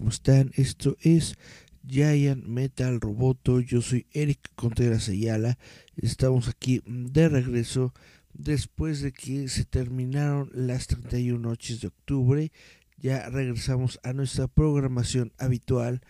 [0.00, 0.50] ¿cómo están?
[0.54, 1.36] Esto es
[1.86, 3.60] Giant Metal Roboto.
[3.60, 5.58] Yo soy Eric Contreras Ayala.
[5.94, 7.92] Estamos aquí de regreso
[8.32, 12.50] después de que se terminaron las 31 noches de octubre.
[12.96, 16.00] Ya regresamos a nuestra programación habitual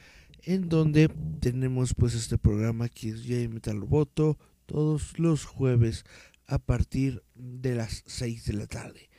[0.44, 1.08] en donde
[1.40, 6.04] tenemos pues este programa que es Giant Metal Roboto todos los jueves
[6.46, 9.09] a partir de las 6 de la tarde.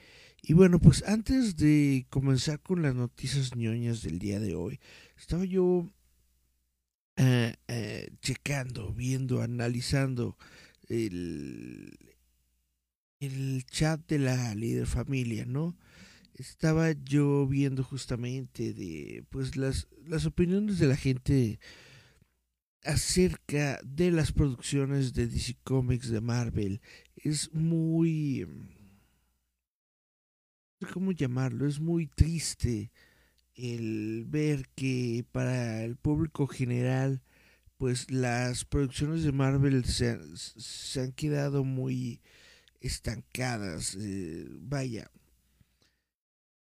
[0.44, 4.80] Y bueno, pues antes de comenzar con las noticias ñoñas del día de hoy,
[5.17, 5.88] estaba yo
[7.17, 10.38] eh, eh, checando, viendo, analizando
[10.89, 11.97] el,
[13.19, 15.78] el chat de la líder familia, ¿no?
[16.34, 21.59] Estaba yo viendo justamente de pues las, las opiniones de la gente
[22.84, 26.81] acerca de las producciones de DC Comics de Marvel.
[27.16, 28.47] Es muy
[30.88, 32.92] cómo llamarlo, es muy triste
[33.56, 37.22] el ver que para el público general,
[37.78, 42.22] pues las producciones de Marvel se, se han quedado muy
[42.80, 43.98] estancadas.
[44.00, 45.09] Eh, vaya.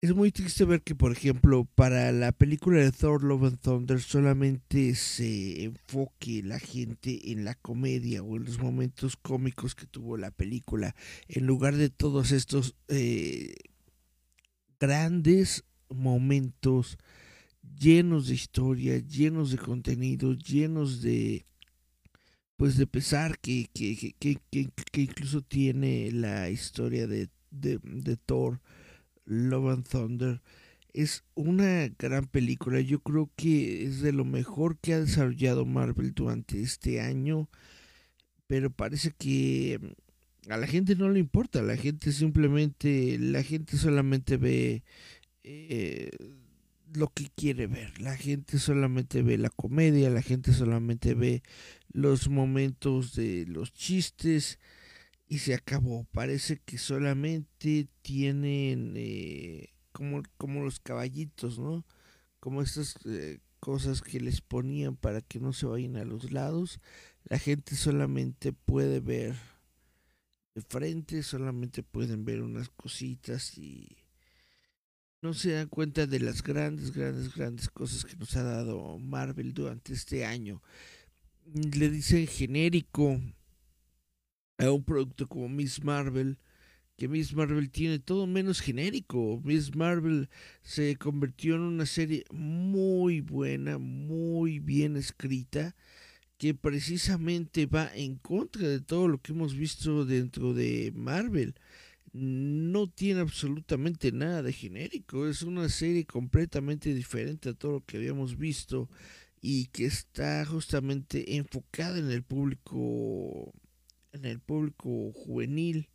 [0.01, 4.03] Es muy triste ver que, por ejemplo, para la película de Thor Love and Thunder
[4.03, 10.19] solamente se enfoque la gente en la comedia o en los momentos cómicos que tuvo
[10.19, 10.95] la película,
[11.27, 13.55] en lugar de todos estos eh,
[14.87, 16.99] grandes momentos
[17.79, 21.47] llenos de historia, llenos de contenido, llenos de
[22.57, 28.61] pues de pesar que, que, que, que incluso tiene la historia de, de, de, Thor,
[29.25, 30.43] Love and Thunder.
[30.93, 36.13] Es una gran película, yo creo que es de lo mejor que ha desarrollado Marvel
[36.15, 37.49] durante este año,
[38.47, 39.81] pero parece que
[40.49, 44.83] a la gente no le importa, la gente simplemente, la gente solamente ve
[45.43, 46.11] eh,
[46.93, 51.43] lo que quiere ver, la gente solamente ve la comedia, la gente solamente ve
[51.93, 54.59] los momentos de los chistes
[55.27, 56.05] y se acabó.
[56.13, 61.85] Parece que solamente tienen eh, como, como los caballitos, ¿no?
[62.41, 66.81] Como estas eh, cosas que les ponían para que no se vayan a los lados.
[67.25, 69.35] La gente solamente puede ver
[70.55, 73.97] de frente, solamente pueden ver unas cositas y
[75.21, 79.53] no se dan cuenta de las grandes, grandes, grandes cosas que nos ha dado Marvel
[79.53, 80.63] durante este año.
[81.53, 83.21] Le dicen genérico
[84.59, 86.39] a un producto como Miss Marvel,
[86.97, 89.41] que Miss Marvel tiene todo menos genérico.
[89.43, 90.29] Miss Marvel
[90.63, 95.75] se convirtió en una serie muy buena, muy bien escrita
[96.39, 101.55] que precisamente va en contra de todo lo que hemos visto dentro de Marvel.
[102.13, 107.97] No tiene absolutamente nada de genérico, es una serie completamente diferente a todo lo que
[107.97, 108.89] habíamos visto
[109.41, 113.53] y que está justamente enfocada en el público
[114.13, 115.91] en el público juvenil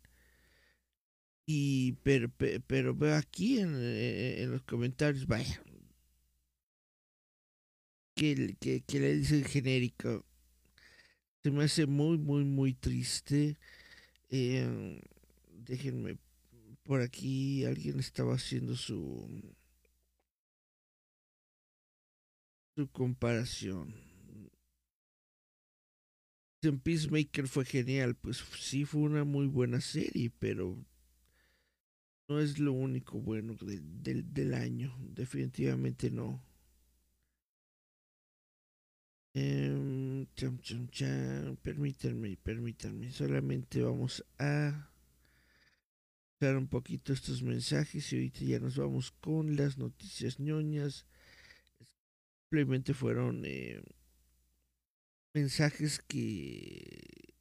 [1.46, 2.30] y pero,
[2.66, 5.60] pero veo aquí en, en, los comentarios vaya
[8.14, 10.24] que, que le dicen genérico
[11.42, 13.56] se me hace muy, muy, muy triste.
[14.28, 15.00] Eh,
[15.52, 16.18] déjenme,
[16.82, 19.28] por aquí alguien estaba haciendo su,
[22.76, 23.94] su comparación.
[26.62, 30.76] En Peacemaker fue genial, pues sí fue una muy buena serie, pero
[32.28, 36.42] no es lo único bueno del, del año, definitivamente no.
[39.32, 41.56] Eh, cham, cham, cham.
[41.62, 43.12] Permítanme, permítanme.
[43.12, 44.90] Solamente vamos a
[46.40, 51.06] dar un poquito estos mensajes y ahorita ya nos vamos con las noticias ñoñas.
[52.42, 53.80] Simplemente fueron eh,
[55.34, 57.34] mensajes que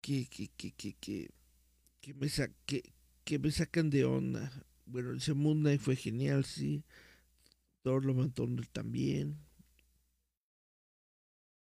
[0.00, 1.28] que, que, que, que,
[2.00, 2.94] que, me sa que,
[3.24, 4.50] que me sacan de onda.
[4.86, 6.82] Bueno, ese Moon fue genial, sí.
[7.82, 8.14] Thor lo
[8.72, 9.47] también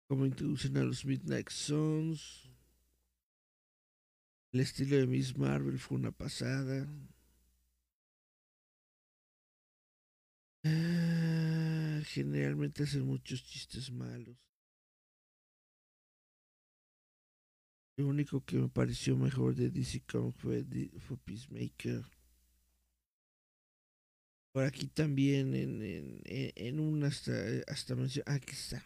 [0.10, 2.50] cómo introducen a los Midnight Suns.
[4.52, 6.88] El estilo de Miss Marvel fue una pasada.
[10.64, 14.36] Ah, generalmente hacen muchos chistes malos.
[17.98, 20.66] Lo único que me pareció mejor de DC Comics fue,
[21.24, 22.04] Peacemaker.
[24.54, 27.32] Por aquí también en, en, en una hasta,
[27.68, 28.24] hasta mención.
[28.28, 28.84] Aquí está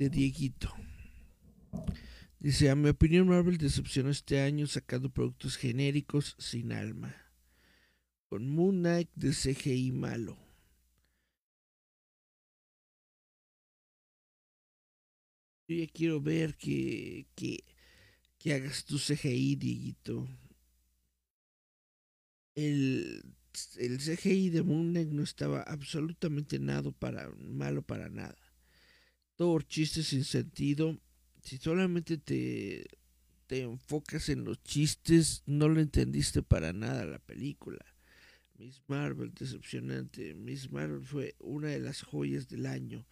[0.00, 0.74] de Dieguito.
[2.38, 7.14] Dice, a mi opinión Marvel decepcionó este año sacando productos genéricos sin alma.
[8.30, 10.38] Con Moon Knight de CGI malo.
[15.68, 17.62] Yo ya quiero ver que, que,
[18.38, 20.26] que hagas tu CGI, Dieguito.
[22.54, 23.22] El,
[23.76, 28.39] el CGI de Moon Knight no estaba absolutamente nada para, malo para nada.
[29.40, 31.00] Todo chiste sin sentido.
[31.42, 32.84] Si solamente te,
[33.46, 37.82] te enfocas en los chistes, no lo entendiste para nada la película.
[38.58, 40.34] Miss Marvel, decepcionante.
[40.34, 43.06] Miss Marvel fue una de las joyas del año.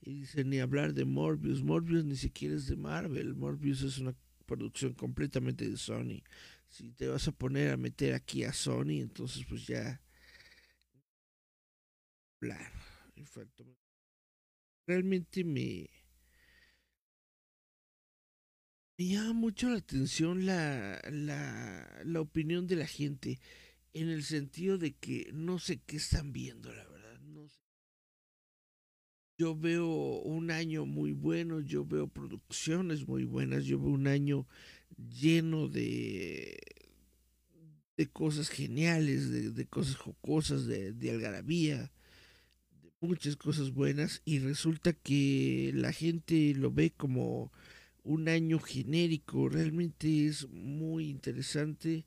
[0.00, 1.62] Y dice, ni hablar de Morbius.
[1.62, 3.34] Morbius ni siquiera es de Marvel.
[3.34, 4.16] Morbius es una
[4.46, 6.22] producción completamente de Sony.
[6.66, 10.00] Si te vas a poner a meter aquí a Sony, entonces pues ya...
[12.40, 12.72] Hablar.
[14.86, 15.90] Realmente me...
[18.96, 23.40] Llama mucho la atención la, la, la opinión de la gente
[23.92, 27.18] en el sentido de que no sé qué están viendo, la verdad.
[27.20, 27.60] No sé.
[29.36, 29.88] Yo veo
[30.22, 34.46] un año muy bueno, yo veo producciones muy buenas, yo veo un año
[34.96, 36.56] lleno de,
[37.96, 41.92] de cosas geniales, de, de cosas jocosas, de, de algarabía,
[43.04, 47.52] muchas cosas buenas y resulta que la gente lo ve como
[48.02, 52.04] un año genérico, realmente es muy interesante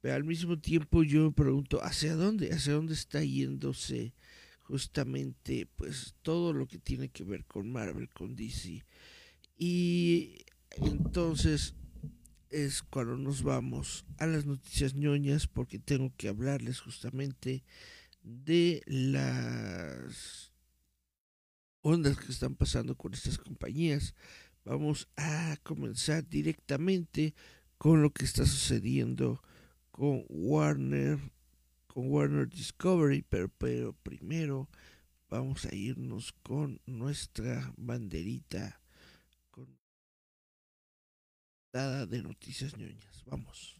[0.00, 2.52] pero al mismo tiempo yo me pregunto, ¿hacia dónde?
[2.52, 4.14] ¿Hacia dónde está yéndose
[4.60, 8.82] justamente pues todo lo que tiene que ver con Marvel, con DC?
[9.58, 10.36] Y
[10.70, 11.74] entonces
[12.48, 17.62] es cuando nos vamos a las noticias ñoñas porque tengo que hablarles justamente
[18.22, 20.52] de las
[21.82, 24.14] ondas que están pasando con estas compañías.
[24.64, 27.34] Vamos a comenzar directamente
[27.78, 29.42] con lo que está sucediendo
[29.90, 31.18] con Warner,
[31.86, 34.68] con Warner Discovery, pero, primero
[35.28, 38.80] vamos a irnos con nuestra banderita
[39.50, 39.78] con
[41.72, 43.24] dada de noticias ñoñas.
[43.26, 43.76] Vamos.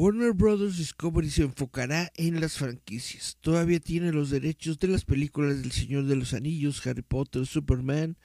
[0.00, 0.76] Warner Bros.
[0.78, 3.36] Discovery se enfocará en las franquicias.
[3.40, 8.16] Todavía tiene los derechos de las películas del Señor de los Anillos, Harry Potter, Superman,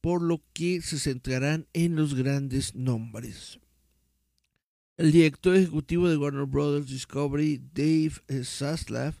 [0.00, 3.60] por lo que se centrarán en los grandes nombres.
[4.96, 6.86] El director ejecutivo de Warner Bros.
[6.86, 8.12] Discovery, Dave
[8.42, 9.14] Zaslav,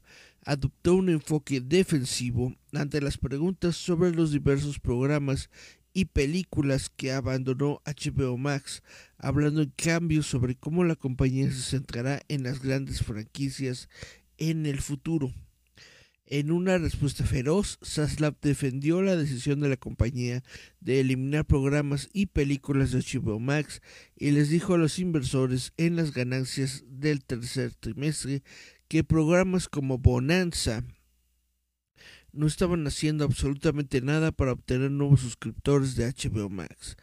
[0.46, 5.50] adoptó un enfoque defensivo ante las preguntas sobre los diversos programas
[5.92, 8.82] y películas que abandonó HBO Max,
[9.18, 13.88] hablando en cambio sobre cómo la compañía se centrará en las grandes franquicias
[14.38, 15.32] en el futuro.
[16.26, 20.42] En una respuesta feroz, Saslab defendió la decisión de la compañía
[20.80, 23.82] de eliminar programas y películas de HBO Max
[24.16, 28.42] y les dijo a los inversores en las ganancias del tercer trimestre
[28.88, 30.84] que programas como Bonanza,
[32.32, 36.96] no estaban haciendo absolutamente nada para obtener nuevos suscriptores de HBO Max.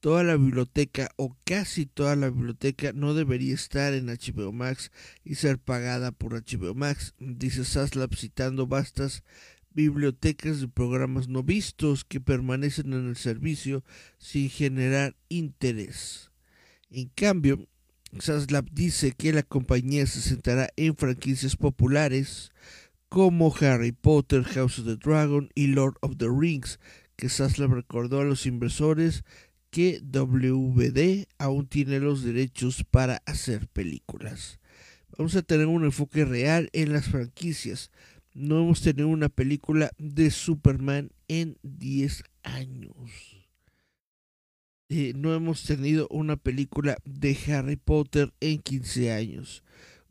[0.00, 4.90] Toda la biblioteca o casi toda la biblioteca no debería estar en HBO Max
[5.24, 9.22] y ser pagada por HBO Max, dice Saslab citando vastas
[9.74, 13.84] bibliotecas de programas no vistos que permanecen en el servicio
[14.18, 16.30] sin generar interés.
[16.90, 17.66] En cambio,
[18.18, 22.51] Saslab dice que la compañía se sentará en franquicias populares
[23.12, 26.80] como Harry Potter, House of the Dragon y Lord of the Rings,
[27.14, 29.22] que Saslav recordó a los inversores
[29.68, 34.60] que WD aún tiene los derechos para hacer películas.
[35.18, 37.90] Vamos a tener un enfoque real en las franquicias.
[38.32, 43.44] No hemos tenido una película de Superman en 10 años.
[44.88, 49.62] Eh, no hemos tenido una película de Harry Potter en 15 años.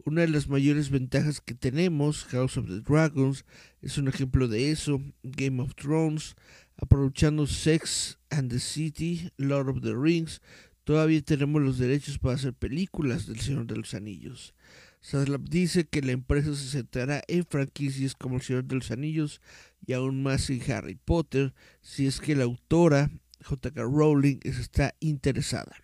[0.04, 3.46] Una de las mayores ventajas que tenemos, House of the Dragons,
[3.82, 6.36] es un ejemplo de eso, Game of Thrones,
[6.78, 10.42] aprovechando Sex and the City, Lord of the Rings,
[10.84, 14.56] todavía tenemos los derechos para hacer películas del Señor de los Anillos.
[15.02, 19.42] Saslab dice que la empresa se centrará en franquicias como El Señor de los Anillos
[19.86, 23.12] y aún más en Harry Potter, si es que la autora
[23.44, 23.82] J.K.
[23.84, 25.76] Rowling está interesada.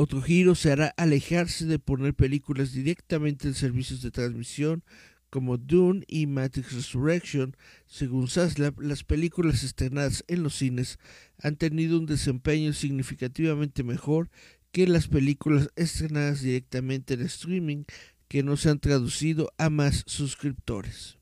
[0.00, 4.84] Otro giro se hará alejarse de poner películas directamente en servicios de transmisión
[5.28, 7.56] como Dune y Matrix Resurrection.
[7.88, 11.00] Según Zaslav, las películas estrenadas en los cines
[11.42, 14.30] han tenido un desempeño significativamente mejor
[14.70, 17.82] que las películas estrenadas directamente en streaming
[18.28, 21.18] que no se han traducido a más suscriptores.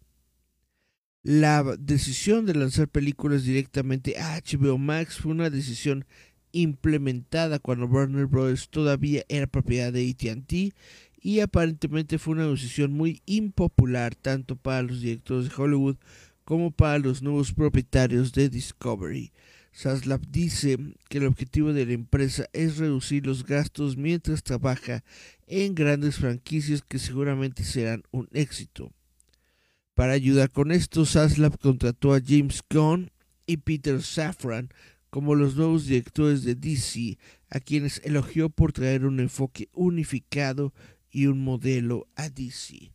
[1.23, 6.05] La decisión de lanzar películas directamente a HBO Max fue una decisión
[6.61, 8.69] implementada cuando Warner Bros.
[8.71, 10.75] todavía era propiedad de ATT
[11.21, 15.97] y aparentemente fue una decisión muy impopular tanto para los directores de Hollywood
[16.45, 19.33] como para los nuevos propietarios de Discovery.
[19.73, 25.05] Saslab dice que el objetivo de la empresa es reducir los gastos mientras trabaja
[25.47, 28.91] en grandes franquicias que seguramente serán un éxito.
[29.95, 33.11] Para ayudar con esto, Saslab contrató a James Gunn
[33.47, 34.71] y Peter Safran
[35.11, 37.19] como los nuevos directores de DC,
[37.51, 40.73] a quienes elogió por traer un enfoque unificado
[41.11, 42.93] y un modelo a DC.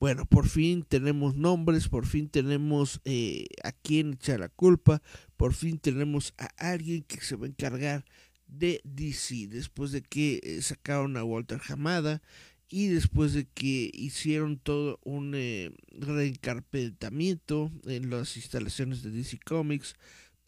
[0.00, 5.02] Bueno, por fin tenemos nombres, por fin tenemos eh, a quién echar la culpa,
[5.36, 8.04] por fin tenemos a alguien que se va a encargar
[8.46, 12.22] de DC, después de que eh, sacaron a Walter Hamada
[12.68, 15.72] y después de que hicieron todo un eh,
[17.86, 19.96] en las instalaciones de DC Comics,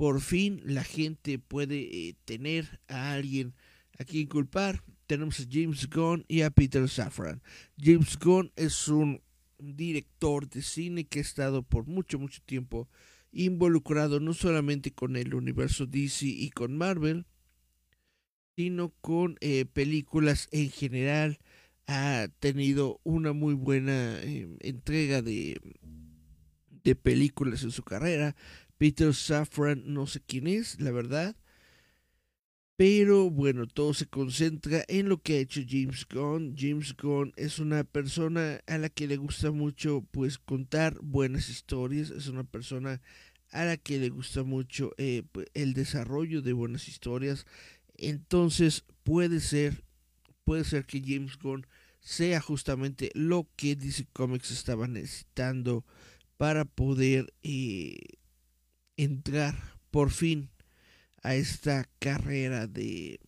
[0.00, 3.54] por fin la gente puede eh, tener a alguien
[3.98, 4.82] a quien culpar.
[5.06, 7.42] Tenemos a James Gunn y a Peter Safran.
[7.78, 9.20] James Gunn es un
[9.58, 12.88] director de cine que ha estado por mucho, mucho tiempo
[13.30, 17.26] involucrado no solamente con el universo DC y con Marvel,
[18.56, 21.40] sino con eh, películas en general.
[21.88, 25.60] Ha tenido una muy buena eh, entrega de,
[26.84, 28.34] de películas en su carrera.
[28.80, 31.36] Peter Safran, no sé quién es, la verdad.
[32.76, 36.54] Pero bueno, todo se concentra en lo que ha hecho James Gunn.
[36.56, 42.08] James Gunn es una persona a la que le gusta mucho pues contar buenas historias.
[42.08, 43.02] Es una persona
[43.50, 47.44] a la que le gusta mucho eh, pues, el desarrollo de buenas historias.
[47.98, 49.84] Entonces puede ser,
[50.42, 51.66] puede ser que James Gunn
[52.00, 55.84] sea justamente lo que DC Comics estaba necesitando
[56.38, 57.98] para poder eh,
[59.04, 59.56] entrar
[59.90, 60.50] por fin
[61.22, 63.20] a esta carrera de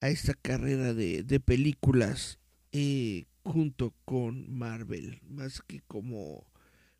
[0.00, 2.38] a esta carrera de, de películas
[2.72, 5.20] eh, junto con Marvel.
[5.28, 6.46] Más que como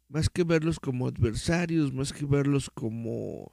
[0.08, 3.52] más que verlos como adversarios más que verlos como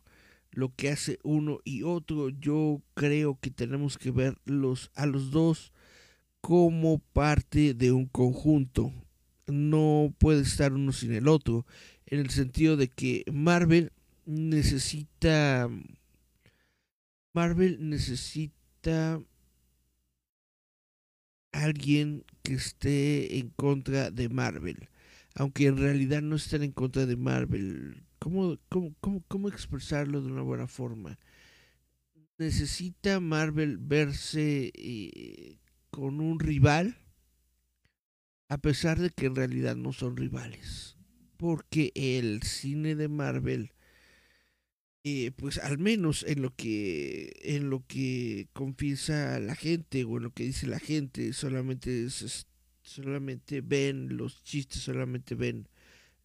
[0.51, 5.71] lo que hace uno y otro yo creo que tenemos que verlos a los dos
[6.41, 8.91] como parte de un conjunto.
[9.47, 11.65] No puede estar uno sin el otro
[12.07, 13.91] en el sentido de que Marvel
[14.25, 15.69] necesita
[17.33, 19.21] Marvel necesita
[21.51, 24.89] alguien que esté en contra de Marvel,
[25.35, 28.03] aunque en realidad no estén en contra de Marvel.
[28.19, 31.17] ¿Cómo, cómo, cómo, cómo expresarlo de una buena forma?
[32.37, 35.57] Necesita Marvel verse eh,
[35.89, 36.97] con un rival,
[38.47, 40.92] a pesar de que en realidad no son rivales
[41.43, 43.73] porque el cine de Marvel
[45.03, 50.23] eh, pues al menos en lo que en lo que confiesa la gente o en
[50.23, 52.07] lo que dice la gente solamente
[52.81, 55.67] solamente ven los chistes solamente ven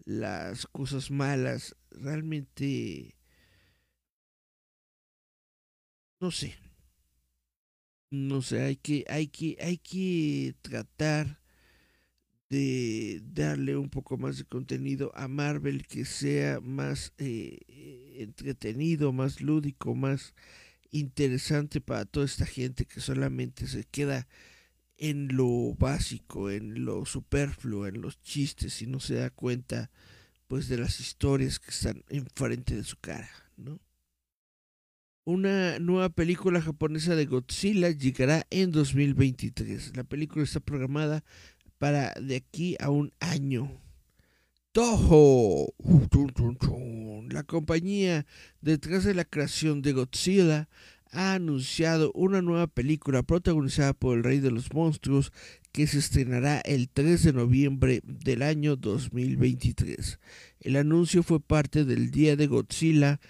[0.04, 3.16] las cosas malas realmente
[6.20, 6.54] no sé.
[8.12, 11.40] No sé hay que hay que hay que tratar
[12.50, 17.58] de darle un poco más de contenido a Marvel que sea más eh,
[18.16, 20.34] entretenido, más lúdico, más
[20.90, 24.26] interesante para toda esta gente que solamente se queda
[24.96, 29.90] en lo básico, en lo superfluo, en los chistes y no se da cuenta
[30.48, 33.78] pues de las historias que están enfrente de su cara, ¿no?
[35.24, 39.94] Una nueva película japonesa de Godzilla llegará en 2023.
[39.94, 41.22] La película está programada
[41.78, 43.80] para de aquí a un año.
[44.72, 45.74] Toho,
[47.30, 48.26] la compañía
[48.60, 50.68] detrás de la creación de Godzilla,
[51.10, 55.32] ha anunciado una nueva película protagonizada por el Rey de los Monstruos
[55.72, 60.18] que se estrenará el 3 de noviembre del año 2023.
[60.60, 63.20] El anuncio fue parte del Día de Godzilla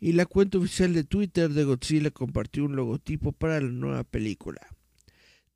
[0.00, 4.60] y la cuenta oficial de Twitter de Godzilla compartió un logotipo para la nueva película.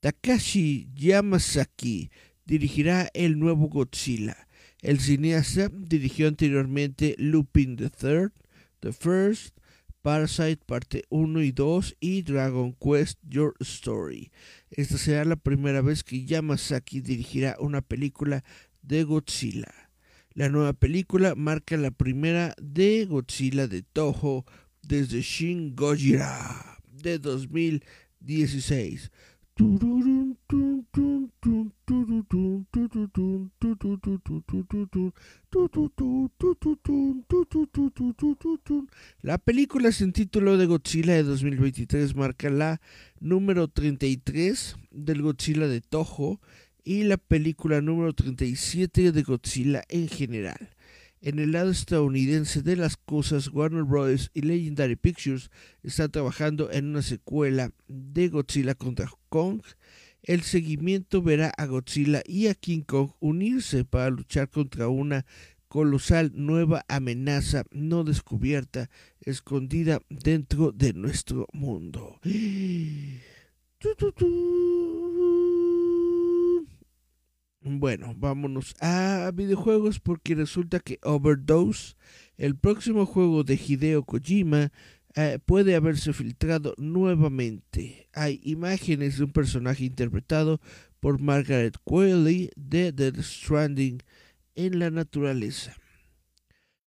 [0.02, 2.10] Takashi Yamazaki
[2.44, 4.48] dirigirá el nuevo Godzilla.
[4.80, 8.32] El cineasta dirigió anteriormente Lupin the Third,
[8.80, 9.56] The First,
[10.02, 14.32] Parasite parte 1 y 2 y Dragon Quest Your Story.
[14.72, 18.42] Esta será la primera vez que Yamazaki dirigirá una película
[18.82, 19.72] de Godzilla.
[20.34, 24.46] La nueva película marca la primera de Godzilla de Toho
[24.82, 29.12] desde Shin Gojira de 2016.
[39.22, 42.80] La película sin título de Godzilla de 2023 marca la
[43.20, 46.40] número 33 del Godzilla de Toho
[46.84, 50.70] y la película número 37 de Godzilla en general.
[51.24, 54.32] En el lado estadounidense de las cosas, Warner Bros.
[54.34, 55.52] y Legendary Pictures
[55.84, 59.62] están trabajando en una secuela de Godzilla contra Kong.
[60.24, 65.24] El seguimiento verá a Godzilla y a King Kong unirse para luchar contra una
[65.68, 72.18] colosal nueva amenaza no descubierta escondida dentro de nuestro mundo.
[77.64, 81.94] Bueno, vámonos a videojuegos porque resulta que Overdose,
[82.36, 84.72] el próximo juego de Hideo Kojima,
[85.14, 88.08] eh, puede haberse filtrado nuevamente.
[88.14, 90.60] Hay imágenes de un personaje interpretado
[90.98, 94.02] por Margaret Qualley de Dead Stranding
[94.56, 95.76] en la naturaleza.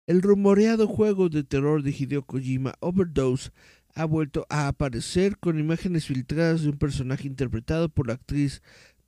[0.08, 3.52] El rumoreado juego de terror de Hideo Kojima, Overdose,
[3.96, 8.64] ha vuelto a aparecer con imágenes filtradas de un personaje interpretado por la actriz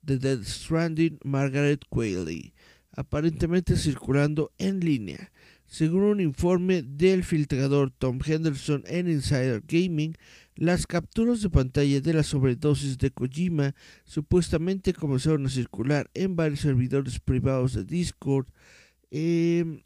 [0.06, 2.54] de Dead Stranding Margaret Qualley,
[2.92, 5.32] aparentemente circulando en línea.
[5.66, 10.14] Según un informe del filtrador Tom Henderson en Insider Gaming,
[10.54, 16.60] las capturas de pantalla de la sobredosis de Kojima supuestamente comenzaron a circular en varios
[16.60, 18.46] servidores privados de Discord
[19.10, 19.82] em,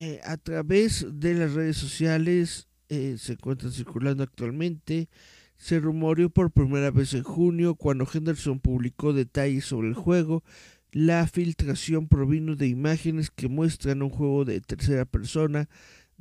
[0.00, 2.68] eh, a través de las redes sociales.
[2.90, 5.08] Eh, se encuentran circulando actualmente
[5.58, 10.44] se rumoreó por primera vez en junio cuando Henderson publicó detalles sobre el juego.
[10.92, 15.68] La filtración provino de imágenes que muestran un juego de tercera persona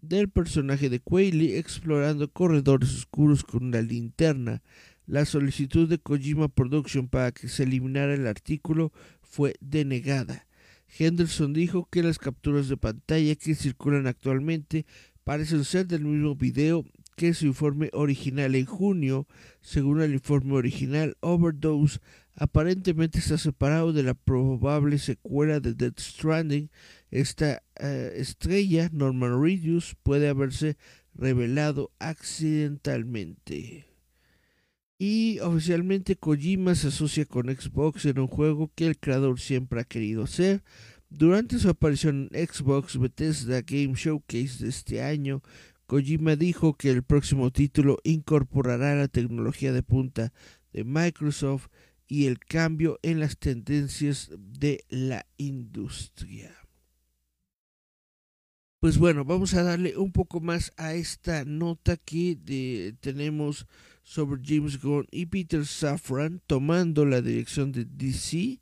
[0.02, 4.62] del personaje de Quayle explorando corredores oscuros con una linterna.
[5.06, 10.48] La solicitud de Kojima Production para que se eliminara el artículo fue denegada.
[11.00, 14.86] Henderson dijo que las capturas de pantalla que circulan actualmente
[15.24, 16.86] parecen ser del mismo video
[17.18, 19.28] que su informe original en junio.
[19.60, 22.00] Según el informe original, Overdose
[22.36, 26.70] aparentemente está separado de la probable secuela de Dead Stranding.
[27.10, 30.78] Esta eh, estrella, Norman Reedus, puede haberse
[31.16, 33.88] revelado accidentalmente.
[35.00, 39.86] Y oficialmente Kojima se asocia con Xbox en un juego que el creador siempre ha
[39.86, 40.64] querido hacer.
[41.10, 45.42] Durante su aparición en Xbox Bethesda Game Showcase de este año,
[45.88, 50.34] Kojima dijo que el próximo título incorporará la tecnología de punta
[50.74, 51.70] de Microsoft
[52.08, 56.54] y el cambio en las tendencias de la industria.
[58.80, 63.66] Pues bueno, vamos a darle un poco más a esta nota que tenemos
[64.04, 68.60] sobre James Gunn y Peter Safran tomando la dirección de DC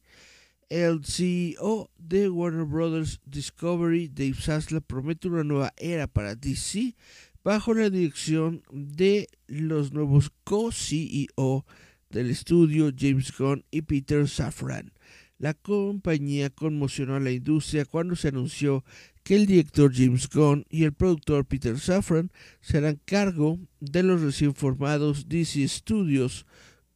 [0.69, 6.95] el CEO de Warner Brothers Discovery, Dave Zaslav, promete una nueva era para DC
[7.43, 11.65] bajo la dirección de los nuevos co-CEO
[12.09, 14.91] del estudio James Gunn y Peter Safran.
[15.37, 18.83] La compañía conmocionó a la industria cuando se anunció
[19.23, 24.55] que el director James Gunn y el productor Peter Safran serán cargo de los recién
[24.55, 26.45] formados DC Studios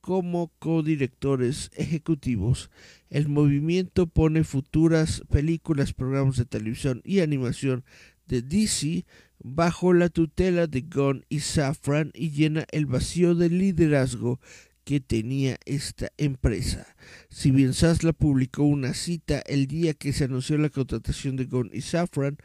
[0.02, 2.70] como codirectores ejecutivos.
[3.10, 7.84] El movimiento pone futuras películas, programas de televisión y animación
[8.28, 9.06] de DC
[9.42, 14.40] bajo la tutela de Gunn y Safran y llena el vacío de liderazgo
[14.84, 16.96] que tenía esta empresa.
[17.30, 21.70] Si bien Sasla publicó una cita el día que se anunció la contratación de Gunn
[21.74, 22.38] y Safran,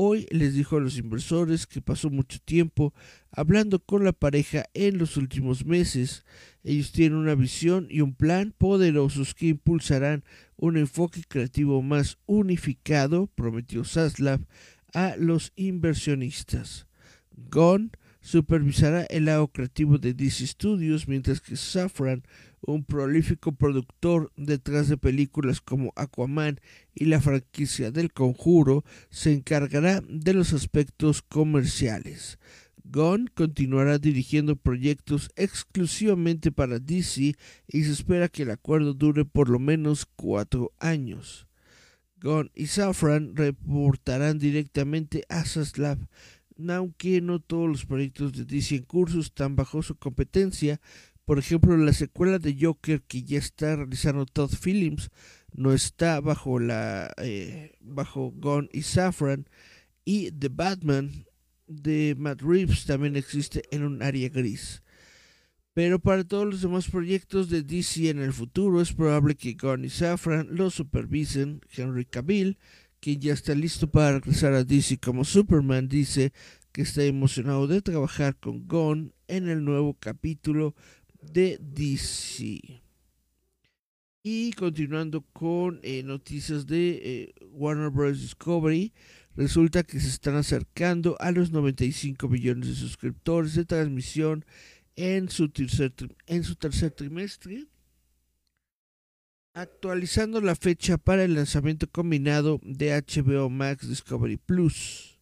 [0.00, 2.92] Hoy les dijo a los inversores que pasó mucho tiempo
[3.30, 6.24] hablando con la pareja en los últimos meses.
[6.64, 10.24] Ellos tienen una visión y un plan poderosos que impulsarán
[10.56, 14.40] un enfoque creativo más unificado, prometió Saslav
[14.92, 16.86] a los inversionistas.
[17.50, 22.24] Gon supervisará el lado creativo de DC Studios, mientras que Safran
[22.60, 26.60] un prolífico productor detrás de películas como Aquaman
[26.94, 32.38] y la franquicia del Conjuro, se encargará de los aspectos comerciales.
[32.90, 37.34] Gunn continuará dirigiendo proyectos exclusivamente para DC
[37.68, 41.46] y se espera que el acuerdo dure por lo menos cuatro años.
[42.20, 45.98] Gunn y Safran reportarán directamente a Zaslav
[46.68, 50.80] aunque no todos los proyectos de DC en curso están bajo su competencia.
[51.24, 55.10] Por ejemplo, la secuela de Joker que ya está realizando Todd Phillips
[55.52, 59.48] no está bajo la eh, bajo Gone y Saffron
[60.04, 61.27] y The Batman
[61.68, 64.82] de Matt Reeves también existe en un área gris.
[65.74, 69.84] Pero para todos los demás proyectos de DC en el futuro es probable que Gunn
[69.84, 71.60] y Safran lo supervisen.
[71.70, 72.58] Henry Cavill,
[72.98, 76.32] quien ya está listo para regresar a DC como Superman, dice
[76.72, 80.74] que está emocionado de trabajar con Gunn en el nuevo capítulo
[81.20, 82.82] de DC.
[84.24, 88.20] Y continuando con eh, noticias de eh, Warner Bros.
[88.20, 88.92] Discovery,
[89.38, 94.44] resulta que se están acercando a los 95 millones de suscriptores de transmisión
[94.96, 95.92] en su tercer,
[96.90, 97.66] trimestre,
[99.54, 105.20] actualizando la fecha para el lanzamiento combinado de HBO Max Discovery Plus.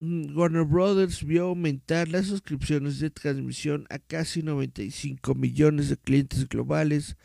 [0.00, 6.48] Mm, Warner Brothers vio aumentar las suscripciones de transmisión a casi 95 millones de clientes
[6.48, 7.18] globales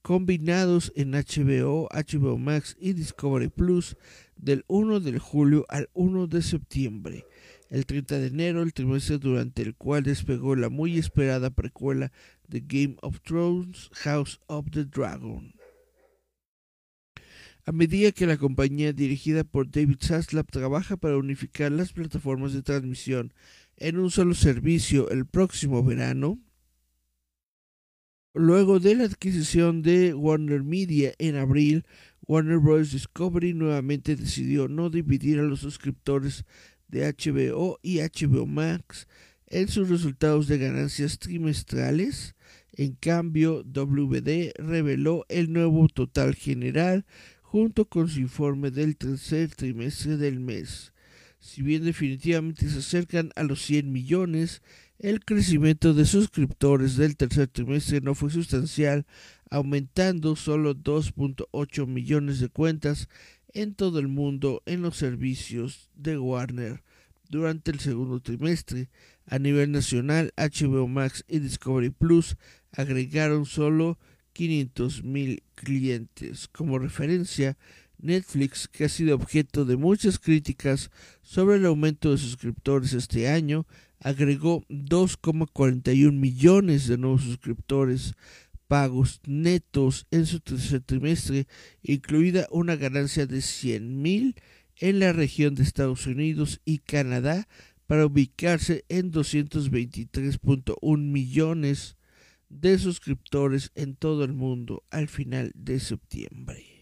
[0.00, 3.96] combinados en HBO, HBO Max y Discovery Plus
[4.36, 7.24] del 1 de julio al 1 de septiembre
[7.70, 12.12] el 30 de enero, el trimestre durante el cual despegó la muy esperada precuela
[12.48, 15.54] de Game of Thrones, House of the Dragon.
[17.64, 22.62] A medida que la compañía dirigida por David Zaslav trabaja para unificar las plataformas de
[22.62, 23.34] transmisión
[23.76, 26.38] en un solo servicio el próximo verano,
[28.32, 31.84] luego de la adquisición de Warner Media en abril,
[32.28, 32.90] Warner Bros.
[32.90, 36.44] Discovery nuevamente decidió no dividir a los suscriptores
[36.88, 39.06] de HBO y HBO Max
[39.46, 42.34] en sus resultados de ganancias trimestrales.
[42.72, 47.06] En cambio, WD reveló el nuevo total general
[47.42, 50.92] junto con su informe del tercer trimestre del mes.
[51.38, 54.62] Si bien definitivamente se acercan a los 100 millones,
[54.98, 59.06] el crecimiento de suscriptores del tercer trimestre no fue sustancial,
[59.50, 63.08] aumentando solo 2.8 millones de cuentas
[63.52, 66.82] en todo el mundo en los servicios de Warner.
[67.28, 68.88] Durante el segundo trimestre,
[69.26, 72.36] a nivel nacional, HBO Max y Discovery Plus
[72.72, 73.98] agregaron solo
[74.34, 76.48] 500.000 clientes.
[76.48, 77.56] Como referencia,
[77.98, 80.90] Netflix, que ha sido objeto de muchas críticas
[81.22, 83.66] sobre el aumento de suscriptores este año,
[84.00, 88.14] agregó 2,41 millones de nuevos suscriptores
[88.68, 91.46] pagos netos en su tercer trimestre,
[91.82, 94.36] incluida una ganancia de 100 mil
[94.78, 97.48] en la región de Estados Unidos y Canadá
[97.86, 101.96] para ubicarse en 223.1 millones
[102.48, 106.76] de suscriptores en todo el mundo al final de septiembre.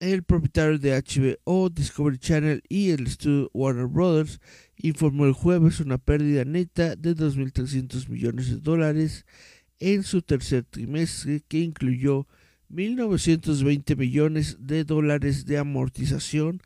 [0.00, 4.40] El propietario de HBO, Discovery Channel y el estudio Warner Brothers
[4.76, 9.26] informó el jueves una pérdida neta de 2.300 millones de dólares
[9.80, 12.26] en su tercer trimestre, que incluyó
[12.70, 16.60] 1.920 millones de dólares de amortización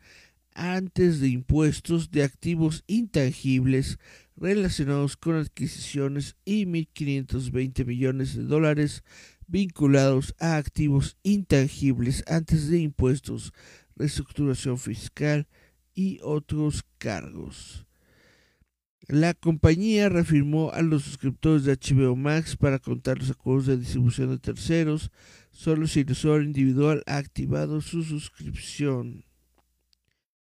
[0.53, 3.97] antes de impuestos de activos intangibles
[4.35, 9.03] relacionados con adquisiciones y 1.520 millones de dólares
[9.47, 13.53] vinculados a activos intangibles antes de impuestos,
[13.95, 15.47] reestructuración fiscal
[15.93, 17.85] y otros cargos.
[19.07, 24.29] La compañía reafirmó a los suscriptores de HBO Max para contar los acuerdos de distribución
[24.29, 25.11] de terceros
[25.51, 29.25] solo si el usuario individual ha activado su suscripción.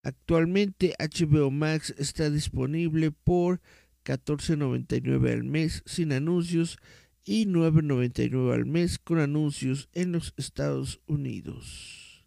[0.02, 3.62] Actualmente HBO Max está disponible por
[4.04, 6.76] $14.99 al mes sin anuncios
[7.24, 12.26] y $9.99 al mes con anuncios en los Estados Unidos.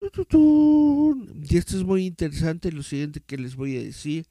[0.00, 4.26] Y esto es muy interesante lo siguiente que les voy a decir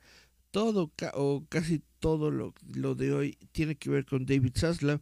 [0.57, 5.01] todo o casi todo lo, de hoy tiene que ver con David Zaslav,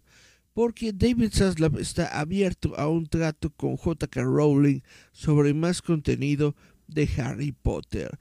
[0.53, 4.81] porque David Zaslav está abierto a un trato con JK Rowling
[5.13, 8.19] sobre más contenido de Harry Potter.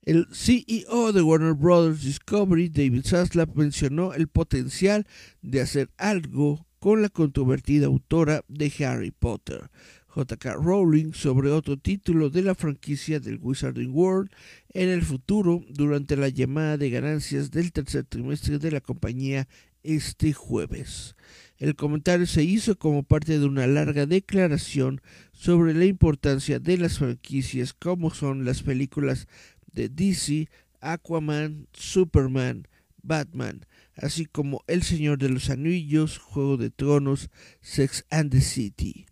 [0.00, 5.06] El CEO de Warner Brothers Discovery, David Zaslav, mencionó el potencial
[5.42, 9.70] de hacer algo con la controvertida autora de Harry Potter,
[10.08, 10.54] J.K.
[10.54, 14.30] Rowling, sobre otro título de la franquicia del Wizarding World
[14.70, 19.46] en el futuro durante la llamada de ganancias del tercer trimestre de la compañía
[19.82, 21.16] este jueves.
[21.58, 26.98] El comentario se hizo como parte de una larga declaración sobre la importancia de las
[26.98, 29.28] franquicias como son las películas
[29.72, 30.48] de DC,
[30.80, 32.66] Aquaman, Superman,
[33.02, 39.06] Batman, así como El Señor de los Anillos, Juego de Tronos, Sex and the City.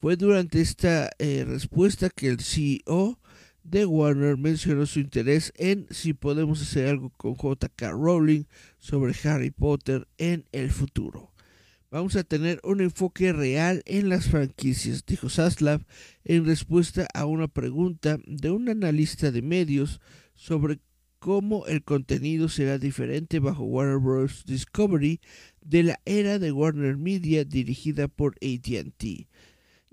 [0.00, 3.20] Fue durante esta eh, respuesta que el CEO
[3.62, 8.44] de Warner mencionó su interés en si podemos hacer algo con JK Rowling
[8.78, 11.32] sobre Harry Potter en el futuro.
[11.90, 15.84] Vamos a tener un enfoque real en las franquicias, dijo Saslav
[16.24, 20.00] en respuesta a una pregunta de un analista de medios
[20.34, 20.80] sobre
[21.22, 24.42] cómo el contenido será diferente bajo Warner Bros.
[24.44, 25.20] Discovery
[25.60, 29.28] de la era de Warner Media dirigida por ATT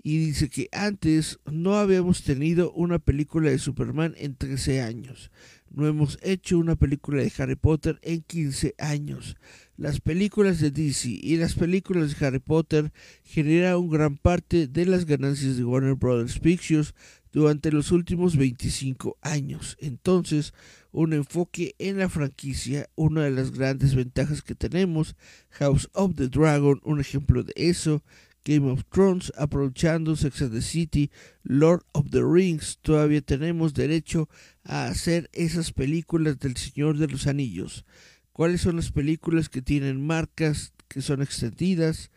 [0.02, 5.30] y dice que antes no habíamos tenido una película de Superman en 13 años.
[5.70, 9.36] No hemos hecho una película de Harry Potter en 15 años.
[9.76, 15.04] Las películas de DC y las películas de Harry Potter generaron gran parte de las
[15.04, 16.94] ganancias de Warner Brothers Pictures
[17.32, 19.76] durante los últimos 25 años.
[19.80, 20.52] Entonces,
[20.92, 25.16] un enfoque en la franquicia, una de las grandes ventajas que tenemos,
[25.50, 28.02] House of the Dragon, un ejemplo de eso,
[28.44, 31.10] Game of Thrones, aprovechando Sex and the City,
[31.42, 34.28] Lord of the Rings, todavía tenemos derecho
[34.64, 37.84] a hacer esas películas del Señor de los Anillos.
[38.32, 42.10] ¿Cuáles son las películas que tienen marcas que son extendidas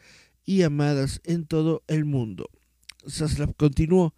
[0.45, 2.49] y amadas en todo el mundo?
[3.05, 4.13] Saslav continuó.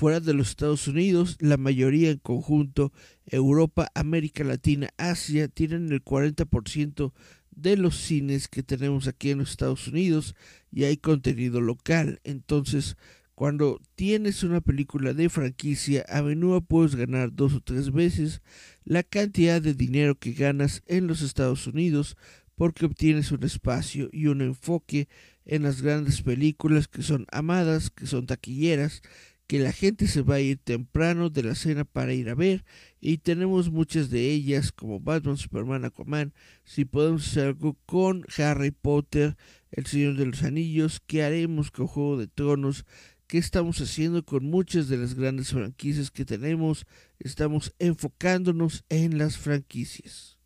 [0.00, 2.90] Fuera de los Estados Unidos, la mayoría en conjunto,
[3.26, 7.12] Europa, América Latina, Asia, tienen el 40%
[7.50, 10.34] de los cines que tenemos aquí en los Estados Unidos
[10.72, 12.18] y hay contenido local.
[12.24, 12.96] Entonces,
[13.34, 18.40] cuando tienes una película de franquicia, a menudo puedes ganar dos o tres veces
[18.84, 22.16] la cantidad de dinero que ganas en los Estados Unidos
[22.54, 25.08] porque obtienes un espacio y un enfoque
[25.44, 29.02] en las grandes películas que son amadas, que son taquilleras,
[29.50, 32.64] que la gente se va a ir temprano de la cena para ir a ver
[33.00, 36.32] y tenemos muchas de ellas como Batman, Superman, Aquaman.
[36.62, 39.36] Si podemos hacer algo con Harry Potter,
[39.72, 42.86] El Señor de los Anillos, ¿qué haremos con Juego de Tronos?
[43.26, 46.86] ¿Qué estamos haciendo con muchas de las grandes franquicias que tenemos?
[47.18, 50.38] Estamos enfocándonos en las franquicias.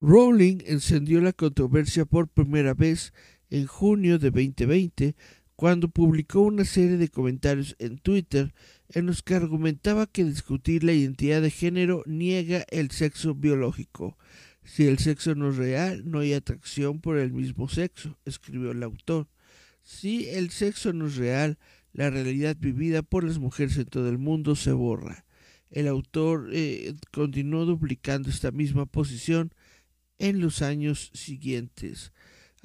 [0.00, 3.12] Rowling encendió la controversia por primera vez
[3.50, 5.16] en junio de 2020
[5.56, 8.54] cuando publicó una serie de comentarios en Twitter
[8.90, 14.16] en los que argumentaba que discutir la identidad de género niega el sexo biológico.
[14.62, 18.82] Si el sexo no es real, no hay atracción por el mismo sexo, escribió el
[18.82, 19.28] autor.
[19.82, 21.58] Si el sexo no es real,
[21.92, 25.24] la realidad vivida por las mujeres en todo el mundo se borra.
[25.70, 29.52] El autor eh, continuó duplicando esta misma posición
[30.18, 32.12] en los años siguientes.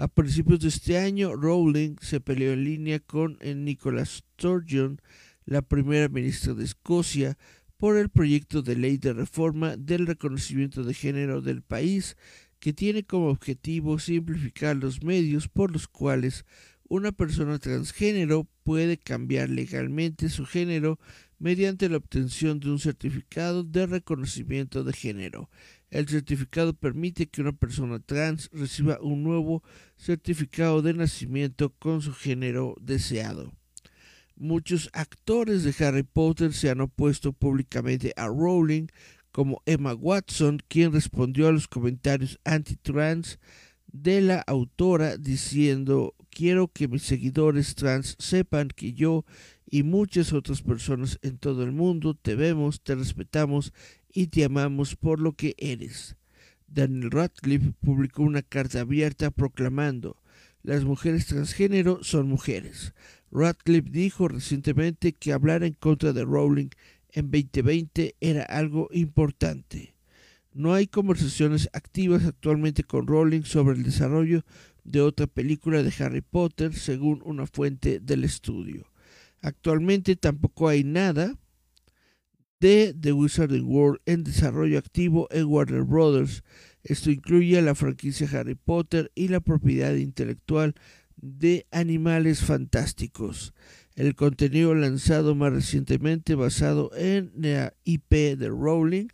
[0.02, 5.00] A principios de este año, Rowling se peleó en línea con Nicola Sturgeon,
[5.46, 7.38] la primera ministra de Escocia,
[7.78, 12.18] por el proyecto de ley de reforma del reconocimiento de género del país,
[12.60, 16.46] que tiene como objetivo simplificar los medios por los cuales
[16.90, 21.00] una persona transgénero puede cambiar legalmente su género
[21.38, 25.52] mediante la obtención de un certificado de reconocimiento de género.
[25.92, 29.62] El certificado permite que una persona trans reciba un nuevo
[29.98, 33.52] certificado de nacimiento con su género deseado.
[34.38, 38.88] Muchos actores de Harry Potter se han opuesto públicamente a Rowling,
[39.34, 43.38] como Emma Watson, quien respondió a los comentarios anti-trans
[43.92, 49.26] de la autora diciendo quiero que mis seguidores trans sepan que yo
[49.70, 53.74] y muchas otras personas en todo el mundo te vemos, te respetamos
[54.14, 56.16] y te amamos por lo que eres.
[56.68, 60.22] Daniel Radcliffe publicó una carta abierta proclamando
[60.64, 62.94] las mujeres transgénero son mujeres.
[63.32, 66.70] Radcliffe dijo recientemente que hablar en contra de Rowling
[67.10, 69.96] en 2020 era algo importante.
[70.54, 74.46] No hay conversaciones activas actualmente con Rowling sobre el desarrollo
[74.84, 78.86] de otra película de Harry Potter, según una fuente del estudio.
[79.42, 81.40] Actualmente tampoco hay nada
[82.62, 86.44] de The Wizarding World en desarrollo activo en Warner Brothers.
[86.84, 90.76] Esto incluye la franquicia Harry Potter y la propiedad intelectual
[91.18, 93.54] de Animales Fantásticos.
[93.96, 99.08] El contenido lanzado más recientemente basado en la IP de Rowling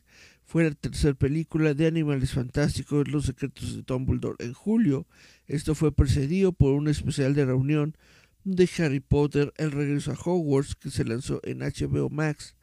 [0.43, 5.07] fue la tercera película de Animales Fantásticos, Los Secretos de Dumbledore, en julio.
[5.47, 7.95] Esto fue precedido por un especial de reunión
[8.43, 12.56] de Harry Potter, El regreso a Hogwarts, que se lanzó en HBO Max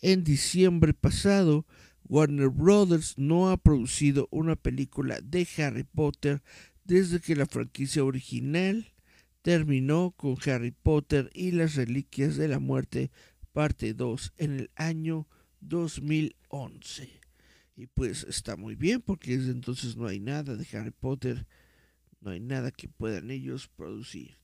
[0.00, 1.66] en diciembre pasado,
[2.08, 6.42] Warner Brothers no ha producido una película de Harry Potter
[6.84, 8.92] desde que la franquicia original
[9.42, 13.10] terminó con Harry Potter y las Reliquias de la Muerte,
[13.52, 15.28] parte 2, en el año
[15.60, 17.20] 2011.
[17.76, 21.46] Y pues está muy bien porque desde entonces no hay nada de Harry Potter,
[22.20, 24.36] no hay nada que puedan ellos producir.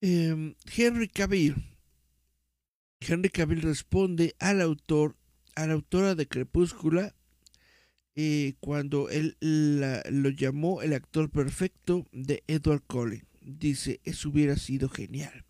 [0.00, 1.56] Em, Henry Cavill.
[3.00, 5.16] Henry Cavill responde al autor,
[5.54, 7.14] a la autora de Crepúscula,
[8.14, 14.88] eh, cuando él lo llamó el actor perfecto de Edward Cullen dice, eso hubiera sido
[14.88, 15.44] genial.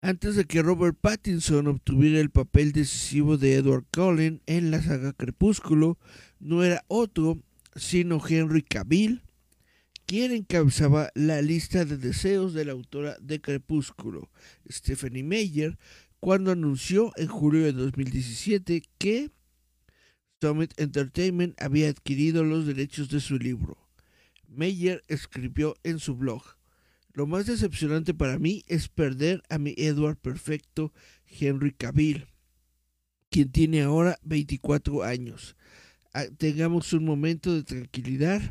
[0.00, 5.12] Antes de que Robert Pattinson obtuviera el papel decisivo de Edward Cullen en la saga
[5.12, 5.98] Crepúsculo,
[6.40, 7.40] no era otro
[7.76, 9.22] sino Henry Cavill,
[10.12, 14.30] quien encabezaba la lista de deseos de la autora de Crepúsculo,
[14.70, 15.78] Stephanie Meyer,
[16.20, 19.30] cuando anunció en julio de 2017 que
[20.38, 23.78] Summit Entertainment había adquirido los derechos de su libro.
[24.46, 26.42] Meyer escribió en su blog,
[27.14, 30.92] lo más decepcionante para mí es perder a mi Edward perfecto
[31.24, 32.26] Henry Cavill,
[33.30, 35.56] quien tiene ahora 24 años.
[36.12, 38.42] Ah, tengamos un momento de tranquilidad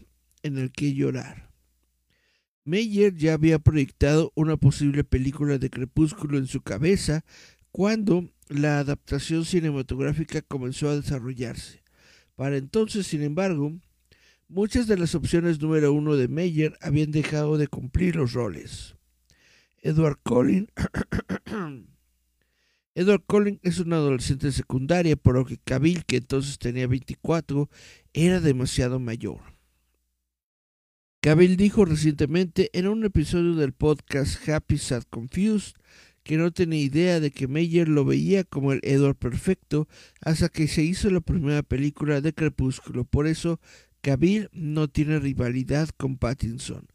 [0.41, 1.51] en el que llorar.
[2.63, 7.24] Meyer ya había proyectado una posible película de Crepúsculo en su cabeza
[7.71, 11.84] cuando la adaptación cinematográfica comenzó a desarrollarse.
[12.36, 13.74] Para entonces, sin embargo,
[14.54, 18.97] Muchas de las opciones número uno de Meyer habían dejado de cumplir los roles.
[19.78, 20.67] Edward Collin.
[22.93, 27.69] Edward Collin es un adolescente secundaria, por lo que Cavill, que entonces tenía 24,
[28.12, 29.39] era demasiado mayor.
[31.24, 35.76] Cavill dijo recientemente en un episodio del podcast Happy Sad Confused
[36.24, 39.88] que no tenía idea de que Meyer lo veía como el Edward perfecto
[40.22, 43.06] hasta que se hizo la primera película de Crepúsculo.
[43.06, 43.60] Por eso
[44.02, 46.88] Cavill no tiene rivalidad con Pattinson.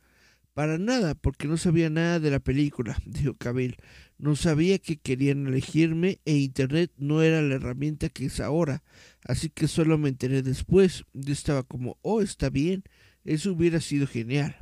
[0.54, 3.76] Para nada, porque no sabía nada de la película, dijo Cavill.
[4.18, 8.82] No sabía que querían elegirme e Internet no era la herramienta que es ahora.
[9.22, 11.04] Así que solo me enteré después.
[11.12, 12.82] Yo estaba como, oh, está bien,
[13.26, 14.56] eso hubiera sido genial.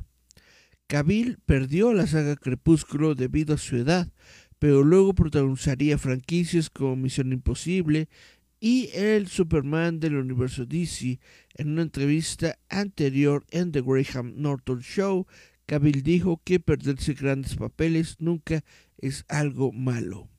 [0.87, 4.11] Cavill perdió la saga Crepúsculo debido a su edad,
[4.59, 8.07] pero luego protagonizaría franquicias como Misión Imposible,
[8.59, 11.19] y el Superman del universo DC.
[11.55, 15.27] En una entrevista anterior en The Graham Norton Show,
[15.65, 18.63] Cavill dijo que perderse grandes papeles nunca
[18.97, 20.29] es algo malo.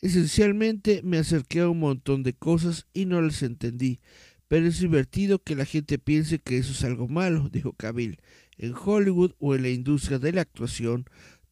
[0.00, 4.00] Esencialmente me acerqué a un montón de cosas y no las entendí,
[4.48, 8.18] pero es divertido que la gente piense que eso es algo malo, dijo Cavill.
[8.56, 11.04] En Hollywood o en la industria de la actuación,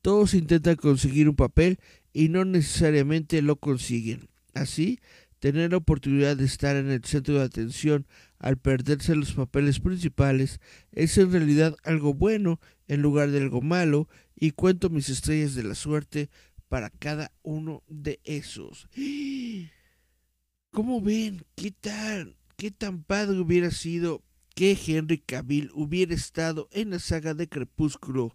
[0.02, 1.78] todos intentan conseguir un papel
[2.12, 4.28] y no necesariamente lo consiguen.
[4.54, 4.98] Así,
[5.38, 8.06] tener la oportunidad de estar en el centro de atención
[8.38, 10.61] al perderse los papeles principales
[10.92, 15.62] es en realidad algo bueno en lugar de algo malo y cuento mis estrellas de
[15.62, 16.30] la suerte
[16.68, 18.88] para cada uno de esos.
[20.70, 21.44] ¿Cómo ven?
[21.54, 22.37] ¿Qué tal?
[22.57, 24.23] ¿Qué tan padre hubiera sido
[24.55, 28.35] que Henry Cavill hubiera estado en la saga de Crepúsculo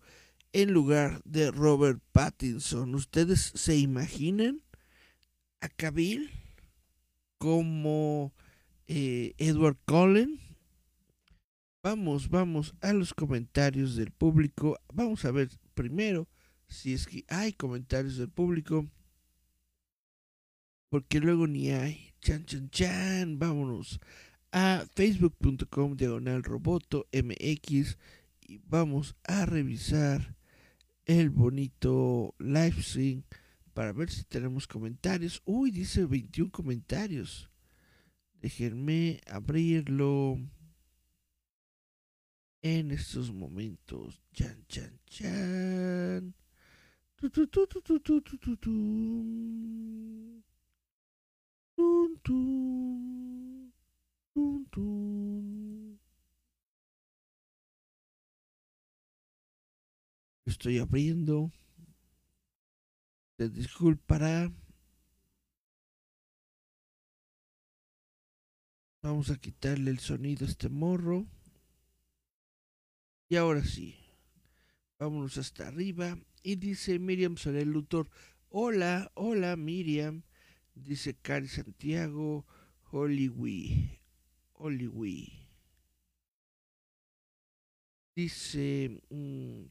[0.54, 2.96] en lugar de Robert Pattinson?
[2.96, 4.62] ¿Ustedes se imaginan
[5.60, 6.30] a Cavill?
[7.42, 8.36] como
[8.88, 10.40] eh, Edward Cullen.
[11.82, 14.80] Vamos, vamos a los comentarios del público.
[14.94, 16.28] Vamos a ver primero
[16.68, 18.86] si es que hay comentarios del público.
[20.90, 22.11] Porque luego ni hay.
[22.22, 23.40] Chan, chan, chan.
[23.40, 24.00] Vámonos
[24.52, 27.98] a facebook.com diagonal roboto mx
[28.48, 30.36] y vamos a revisar
[31.06, 33.24] el bonito live stream
[33.74, 35.42] para ver si tenemos comentarios.
[35.46, 37.50] Uy, dice 21 comentarios.
[38.40, 40.38] Déjenme abrirlo
[42.62, 44.22] en estos momentos.
[44.32, 46.36] Chan, chan, chan.
[60.46, 61.52] Estoy abriendo
[63.50, 64.52] disculpará.
[69.02, 71.26] Vamos a quitarle el sonido a este morro.
[73.30, 73.96] Y ahora sí.
[75.00, 76.18] Vámonos hasta arriba.
[76.44, 78.10] Y dice Miriam Soler Luthor.
[78.50, 80.24] Hola, hola Miriam.
[80.84, 82.46] Dice Cari Santiago.
[82.92, 84.00] Hollywood.
[84.60, 85.30] Hollywood.
[88.16, 88.90] Dice.
[89.10, 89.70] Mmm,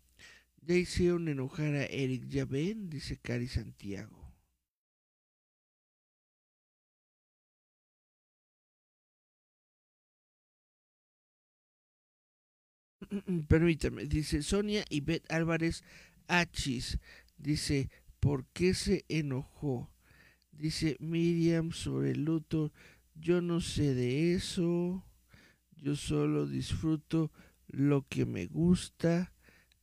[0.62, 4.20] ya hicieron enojar a Eric, ya ven, dice Cari Santiago.
[13.48, 15.82] Permítame, dice Sonia y Beth Álvarez
[16.28, 16.98] Achis
[17.38, 17.90] dice,
[18.20, 19.89] ¿por qué se enojó?
[20.60, 22.70] Dice Miriam sobre el luto,
[23.14, 25.02] yo no sé de eso,
[25.74, 27.32] yo solo disfruto
[27.66, 29.32] lo que me gusta.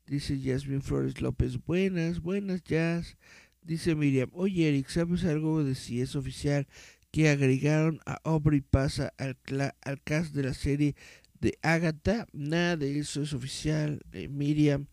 [0.05, 3.17] Dice Jasmine Flores López, buenas, buenas Jazz.
[3.63, 6.67] Dice Miriam, oye Eric, ¿sabes algo de si es oficial
[7.09, 9.35] que agregaron a Aubrey Pasa al,
[9.81, 10.95] al cast de la serie
[11.39, 12.27] de Agatha?
[12.33, 14.85] Nada de eso es oficial, eh, Miriam.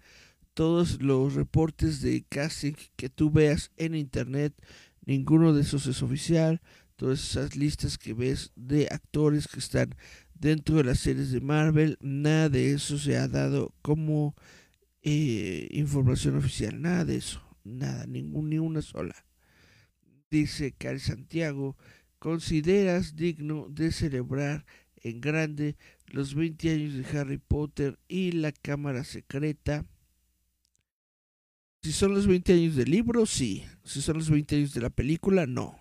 [0.55, 4.55] Todos los reportes de casting que tú veas en internet,
[5.07, 6.61] ninguno de esos es oficial.
[6.97, 9.95] Todas esas listas que ves de actores que están
[10.35, 14.35] dentro de las series de Marvel, nada de eso se ha dado como
[15.03, 19.15] eh, información oficial, nada de eso, nada, ningún, ni una sola.
[20.31, 21.77] Dice Cari Santiago,
[22.19, 24.65] ¿consideras digno de celebrar
[24.97, 25.77] en grande
[26.07, 29.85] los 20 años de Harry Potter y la Cámara Secreta?
[31.85, 33.63] Si son los 20 años del libro, sí.
[33.85, 35.79] Si son los 20 años de la película, no.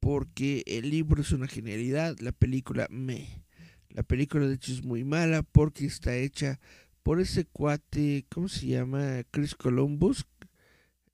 [0.00, 3.44] Porque el libro es una genialidad, la película me.
[3.90, 6.58] La película de hecho es muy mala porque está hecha
[7.02, 9.22] por ese cuate, ¿cómo se llama?
[9.30, 10.24] Chris Columbus,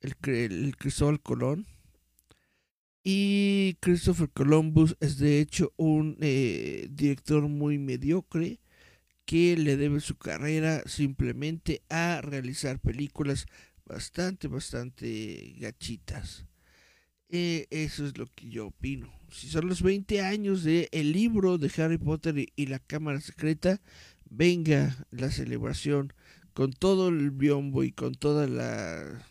[0.01, 1.67] el, el Cristóbal Colón.
[3.03, 8.61] Y Christopher Columbus es de hecho un eh, director muy mediocre
[9.25, 13.49] que le debe su carrera simplemente a realizar películas
[13.87, 16.45] bastante, bastante gachitas.
[17.29, 19.13] Eh, eso es lo que yo opino.
[19.31, 23.81] Si son los 20 años del el libro de Harry Potter y, la Cámara Secreta,
[24.29, 26.13] venga la celebración
[26.53, 29.27] con todo el biombo y con toda la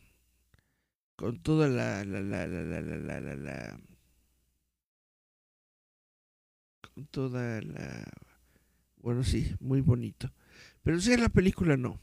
[1.16, 3.80] con toda la la la la la la la, la,
[6.93, 8.03] con toda la
[8.97, 10.32] bueno sí muy bonito
[10.84, 11.99] pero si es la película no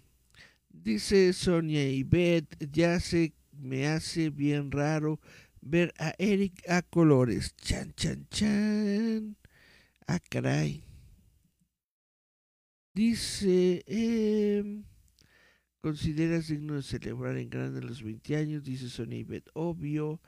[0.83, 5.21] dice Sonia y Beth ya se me hace bien raro
[5.61, 7.55] ver a Eric a colores.
[7.57, 9.37] Chan, chan, chan.
[10.07, 10.85] Ah, caray.
[12.95, 14.83] Dice, eh,
[15.81, 18.65] ¿consideras digno de celebrar en grande los 20 años?
[18.65, 20.21] Dice Sonia Beth, obvio.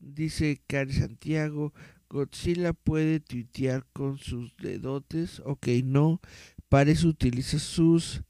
[0.00, 1.72] Dice Cari Santiago,
[2.08, 5.40] Godzilla puede tuitear con sus dedotes.
[5.44, 6.20] Ok, no.
[6.68, 8.22] Para eso utiliza sus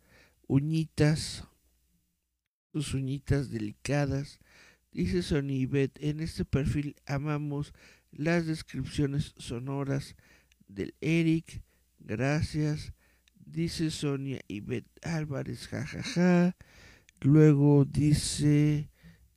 [0.46, 1.44] uñitas,
[2.72, 4.40] sus uñitas delicadas
[4.92, 7.74] Dice Sony Beth, en este perfil amamos
[8.10, 10.16] las descripciones sonoras
[10.66, 11.62] del Eric.
[12.00, 12.94] Gracias.
[13.36, 16.56] Dice Sonia Beth Álvarez, jajaja.
[17.20, 18.90] Luego dice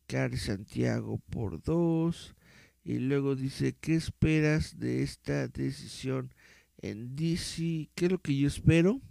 [0.07, 2.33] Cari Santiago por dos.
[2.83, 6.33] Y luego dice, ¿qué esperas de esta decisión
[6.77, 7.89] en DC?
[7.93, 9.01] ¿Qué es lo que yo espero?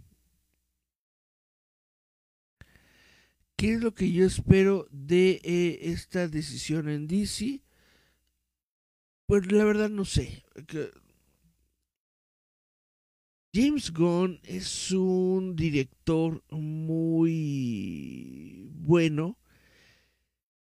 [3.61, 7.61] ¿Qué es lo que yo espero de eh, esta decisión en DC?
[9.27, 10.43] Pues la verdad no sé.
[13.53, 17.51] James Gunn es un director muy
[18.79, 19.37] bueno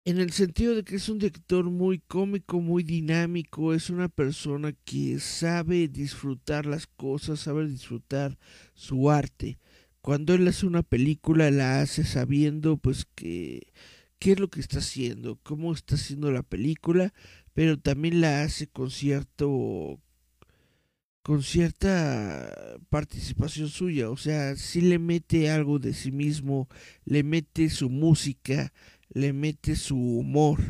[0.05, 4.75] en el sentido de que es un director muy cómico, muy dinámico, es una persona
[4.85, 8.37] que sabe disfrutar las cosas, sabe disfrutar
[8.75, 9.59] su arte
[10.05, 13.73] cuando él hace una película la hace sabiendo pues que
[14.19, 17.15] qué es lo que está haciendo, cómo está haciendo la película,
[17.55, 19.99] pero también la hace con cierto
[21.23, 26.69] con cierta participación suya, o sea, si le mete algo de sí mismo,
[27.07, 28.75] le mete su música,
[29.09, 30.61] le mete su humor.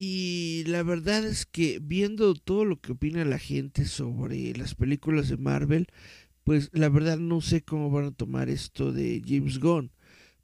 [0.00, 5.28] Y la verdad es que viendo todo lo que opina la gente sobre las películas
[5.28, 5.88] de Marvel,
[6.48, 9.92] pues la verdad no sé cómo van a tomar esto de James Gunn.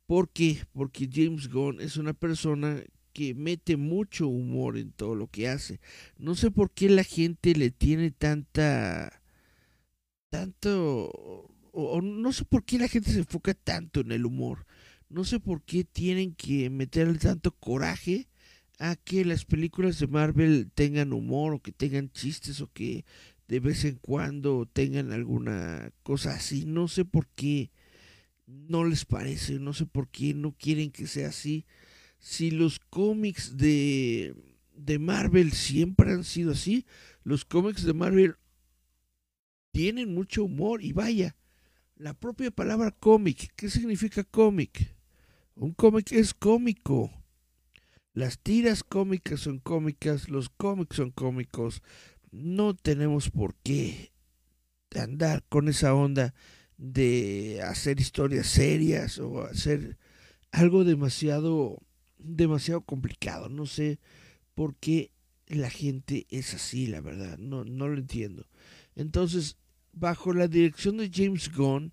[0.05, 0.59] ¿Por qué?
[0.75, 2.83] Porque James Gunn es una persona
[3.15, 5.81] que mete mucho humor en todo lo que hace.
[6.19, 9.23] No sé por qué la gente le tiene tanta...
[10.29, 11.11] tanto...
[11.73, 14.67] o, no sé por qué la gente se enfoca tanto en el humor.
[15.09, 18.29] No sé por qué tienen que meterle tanto coraje
[18.79, 23.07] a que las películas de Marvel tengan humor o que tengan chistes o que
[23.49, 26.65] de vez en cuando tengan alguna cosa así.
[26.65, 27.71] No sé por qué
[28.47, 31.67] no les parece, no sé por qué no quieren que sea así.
[32.19, 34.35] Si los cómics de,
[34.75, 36.87] de Marvel siempre han sido así,
[37.23, 38.37] los cómics de Marvel
[39.73, 41.37] tienen mucho humor y vaya,
[41.97, 44.95] la propia palabra cómic, ¿qué significa cómic?
[45.55, 47.11] Un cómic es cómico.
[48.13, 51.83] Las tiras cómicas son cómicas, los cómics son cómicos,
[52.35, 54.13] no tenemos por qué
[54.95, 56.35] andar con esa onda
[56.77, 59.99] de hacer historias serias o hacer
[60.51, 61.81] algo demasiado,
[62.19, 63.49] demasiado complicado.
[63.49, 63.99] No sé
[64.55, 65.11] por qué
[65.47, 67.39] la gente es así, la verdad.
[67.39, 68.47] No, no lo entiendo.
[68.97, 69.57] Entonces,
[69.93, 71.93] bajo la dirección de James Gunn,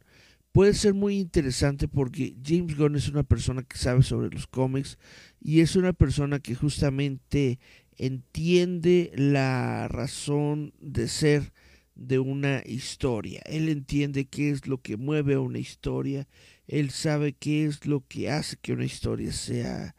[0.52, 4.98] puede ser muy interesante porque James Gunn es una persona que sabe sobre los cómics
[5.40, 7.60] y es una persona que justamente
[7.98, 11.54] entiende la razón de ser
[11.96, 13.42] de una historia.
[13.46, 16.28] Él entiende qué es lo que mueve a una historia.
[16.68, 19.96] Él sabe qué es lo que hace que una historia sea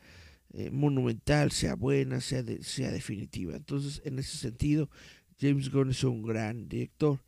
[0.54, 3.56] eh, monumental, sea buena, sea, sea definitiva.
[3.56, 4.90] Entonces, en ese sentido,
[5.40, 7.20] James Gunn es un gran director.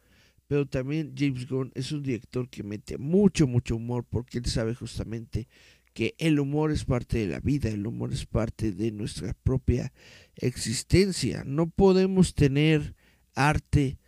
[0.46, 4.74] Pero también James Gunn es un director que mete mucho, mucho humor porque él sabe
[4.74, 5.48] justamente
[5.95, 9.92] que el humor es parte de la vida, el humor es parte de nuestra propia
[10.36, 11.45] existencia.
[11.47, 12.95] No podemos tener
[13.34, 13.99] arte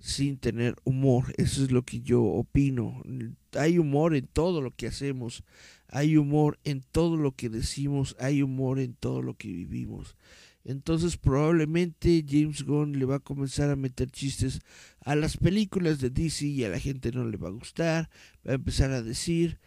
[0.00, 1.34] sin tener humor.
[1.36, 3.02] Eso es lo que yo opino.
[3.52, 5.44] Hay humor en todo lo que hacemos,
[5.88, 10.16] hay humor en todo lo que decimos, hay humor en todo lo que vivimos.
[10.64, 14.60] Entonces probablemente James Gunn le va a comenzar a meter chistes
[15.00, 18.08] a las películas de DC y a la gente no le va a gustar.
[18.46, 19.58] Va a empezar a decir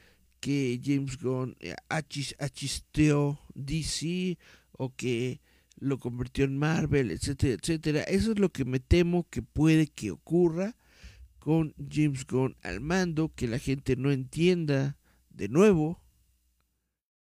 [0.47, 4.37] que James Gunn eh, achisteó DC
[4.71, 5.41] o que
[5.75, 8.03] lo convirtió en Marvel, etcétera, etcétera.
[8.03, 10.77] Eso es lo que me temo que puede que ocurra
[11.37, 14.97] con James Gunn al mando, que la gente no entienda
[15.31, 16.01] de nuevo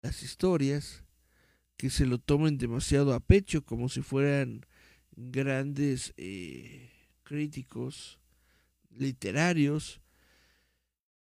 [0.03, 1.05] las historias
[1.77, 4.67] que se lo tomen demasiado a pecho, como si fueran
[5.13, 6.91] grandes eh,
[7.23, 8.19] críticos
[8.91, 10.01] literarios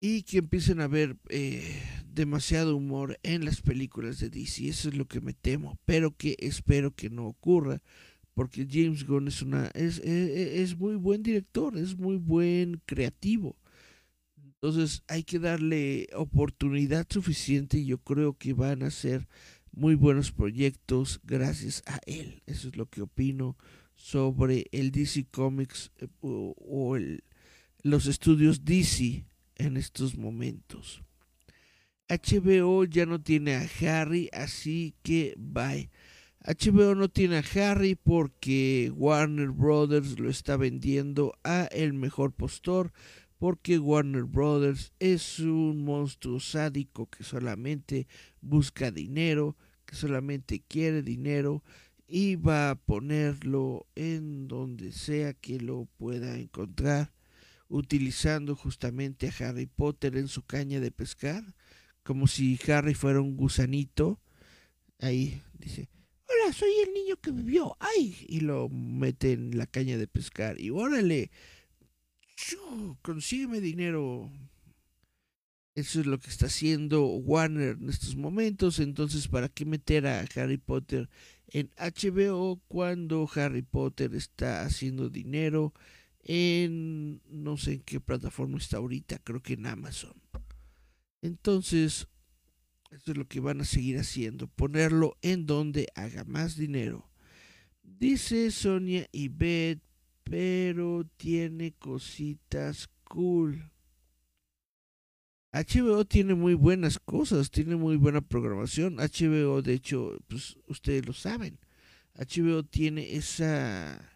[0.06, 4.68] y que empiecen a ver eh, demasiado humor en las películas de DC.
[4.68, 7.80] Eso es lo que me temo, pero que espero que no ocurra,
[8.34, 12.82] porque James Gunn es una es, es, e, es muy buen director, es muy buen
[12.84, 13.56] creativo.
[14.36, 19.26] Entonces hay que darle oportunidad suficiente y yo creo que van a ser
[19.72, 22.42] muy buenos proyectos gracias a él.
[22.44, 23.56] Eso es lo que opino
[23.94, 26.98] sobre el DC Comics eh, o,
[27.82, 29.24] los estudios DC
[29.56, 31.02] en estos momentos.
[32.08, 35.90] HBO ya no tiene a Harry, así que bye.
[36.46, 42.92] HBO no tiene a Harry porque Warner Brothers lo está vendiendo a el mejor postor
[43.38, 48.06] porque Warner Brothers es un monstruo sádico que solamente
[48.40, 51.62] busca dinero, que solamente quiere dinero
[52.06, 57.12] y va a ponerlo en donde sea que lo pueda encontrar,
[57.68, 61.44] utilizando justamente a Harry Potter en su caña de pescar,
[62.02, 64.20] como si Harry fuera un gusanito.
[65.00, 65.88] Ahí dice,
[66.28, 70.60] hola, soy el niño que vivió, ay, y lo mete en la caña de pescar
[70.60, 71.30] y órale,
[73.02, 74.30] consígueme dinero.
[75.74, 78.78] Eso es lo que está haciendo Warner en estos momentos.
[78.78, 81.08] Entonces, ¿para qué meter a Harry Potter
[81.48, 85.74] en HBO cuando Harry Potter está haciendo dinero
[86.24, 89.18] en no sé en qué plataforma está ahorita?
[89.18, 90.14] Creo que en Amazon.
[91.22, 92.08] Entonces,
[92.90, 94.48] eso es lo que van a seguir haciendo.
[94.48, 97.10] Ponerlo en donde haga más dinero.
[97.82, 99.80] Dice Sonia y Beth
[100.24, 103.70] pero tiene cositas cool.
[105.52, 108.96] HBO tiene muy buenas cosas, tiene muy buena programación.
[108.96, 111.60] HBO, de hecho, pues ustedes lo saben.
[112.14, 114.13] HBO tiene esa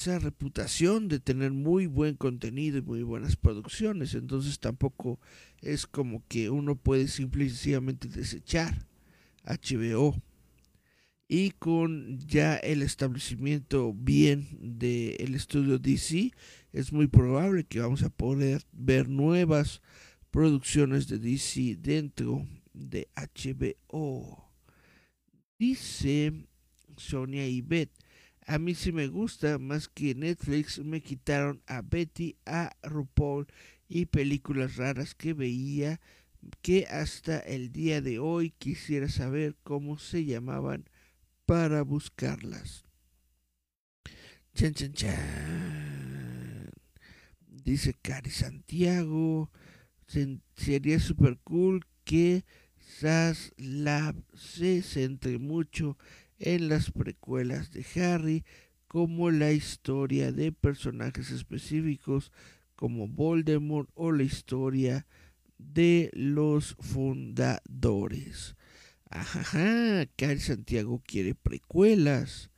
[0.00, 4.14] esa reputación de tener muy buen contenido y muy buenas producciones.
[4.14, 5.20] Entonces tampoco
[5.60, 8.86] es como que uno puede simplemente desechar
[9.44, 10.16] HBO
[11.28, 16.32] y con ya el establecimiento bien del estudio DC
[16.72, 19.82] es muy probable que vamos a poder ver nuevas
[20.30, 24.50] producciones de DC dentro de HBO.
[25.58, 26.46] Dice
[26.96, 27.90] Sonia y Beth,
[28.50, 33.46] a mí sí me gusta, más que Netflix me quitaron a Betty, a RuPaul
[33.88, 36.00] y películas raras que veía
[36.60, 40.90] que hasta el día de hoy quisiera saber cómo se llamaban
[41.46, 42.82] para buscarlas.
[44.52, 46.70] Chan, chan, chan.
[47.46, 49.52] Dice Cari Santiago.
[50.56, 52.44] Sería super cool que
[52.80, 55.96] SAS Lab se centre mucho
[56.40, 58.44] en las precuelas de Harry,
[58.88, 62.32] como la historia de personajes específicos
[62.74, 65.06] como Voldemort o la historia
[65.58, 68.56] de los fundadores.
[69.10, 72.50] Ajá, Cari Santiago quiere precuelas.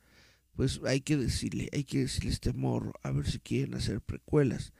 [0.55, 4.71] Pues hay que decirle, hay que decirle este morro, a ver si quieren hacer precuelas.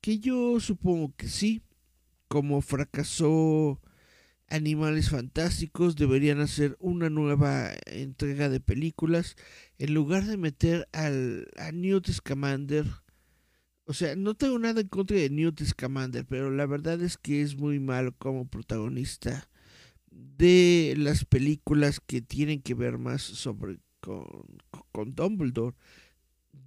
[0.00, 1.60] Que yo supongo que sí,
[2.28, 3.80] como fracasó
[4.50, 9.36] Animales Fantásticos deberían hacer una nueva entrega de películas
[9.78, 12.86] en lugar de meter al, a Newt Scamander.
[13.84, 17.42] O sea, no tengo nada en contra de Newt Scamander, pero la verdad es que
[17.42, 19.48] es muy malo como protagonista
[20.10, 24.26] de las películas que tienen que ver más sobre con,
[24.92, 25.76] con Dumbledore.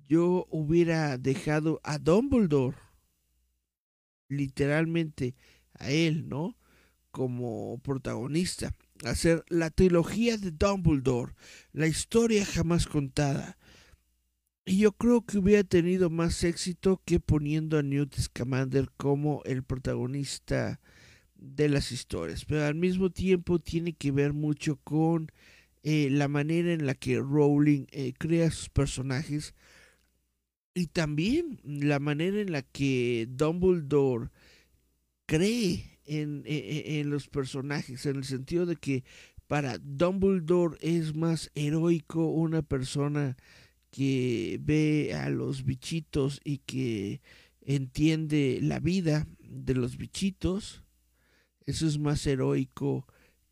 [0.07, 2.77] Yo hubiera dejado a Dumbledore
[4.29, 5.35] literalmente
[5.73, 6.55] a él, ¿no?
[7.11, 8.75] Como protagonista.
[9.03, 11.33] Hacer la trilogía de Dumbledore,
[11.73, 13.57] la historia jamás contada.
[14.65, 19.63] Y yo creo que hubiera tenido más éxito que poniendo a Newt Scamander como el
[19.63, 20.79] protagonista
[21.35, 22.45] de las historias.
[22.45, 25.31] Pero al mismo tiempo tiene que ver mucho con
[25.83, 29.55] eh, la manera en la que Rowling eh, crea sus personajes
[30.73, 34.29] y también la manera en la que Dumbledore
[35.25, 39.03] cree en, en, los personajes, en el sentido de que
[39.47, 43.37] para Dumbledore es más heroico una persona
[43.89, 47.21] que ve a los bichitos y que
[47.61, 50.83] entiende la vida de los bichitos.
[51.65, 53.05] Eso es más heroico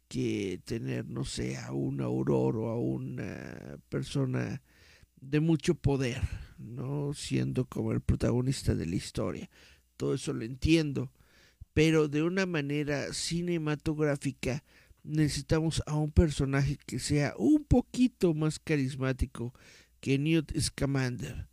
[0.08, 4.62] que tener, no sé, a un auror o a una persona
[5.22, 6.22] de mucho poder,
[6.58, 7.14] ¿no?
[7.14, 9.50] Siendo como el protagonista de la historia.
[9.98, 11.12] Todo eso lo entiendo
[11.80, 14.66] pero de una manera cinematográfica
[15.02, 19.54] necesitamos a un personaje que sea un poquito más carismático
[20.02, 21.48] que Newt Scamander.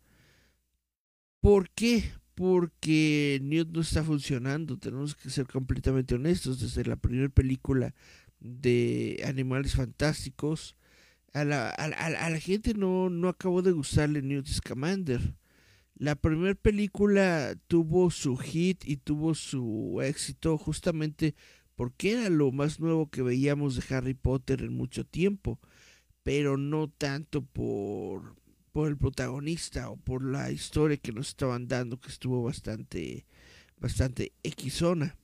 [1.39, 2.11] ¿Por qué?
[2.35, 6.59] Porque Newt no está funcionando, tenemos que ser completamente honestos.
[6.59, 7.95] Desde la primera película
[8.41, 10.75] de Animales Fantásticos,
[11.31, 15.21] a la, gente no, no acabó de gustarle Newt Scamander.
[15.99, 21.33] La primera película tuvo su hit y tuvo su éxito justamente
[21.75, 25.59] porque era lo más nuevo que veíamos de Harry Potter en mucho tiempo,
[26.21, 28.35] pero no tanto por,
[28.71, 33.25] por el protagonista o por la historia que nos estaban dando, que estuvo bastante,
[33.79, 35.17] bastante equisona.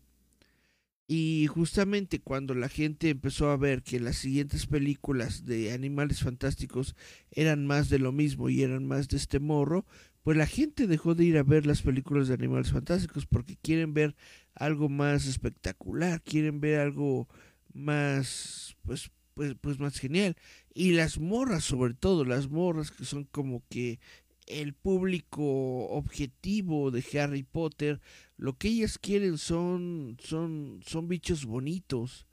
[1.07, 6.95] Y justamente cuando la gente empezó a ver que las siguientes películas de Animales Fantásticos
[7.30, 9.86] eran más de lo mismo y eran más de este morro,
[10.24, 13.93] pues la gente dejó de ir a ver las películas de animales fantásticos porque quieren
[13.93, 14.15] ver
[14.55, 17.28] algo más espectacular, quieren ver algo
[17.74, 20.38] más, pues, pues, pues más genial.
[20.74, 23.99] Y las morras, sobre todo, las morras que son como que
[24.47, 27.99] el público objetivo de Harry Potter,
[28.38, 32.28] lo que ellas quieren son, son, son bichos bonitos.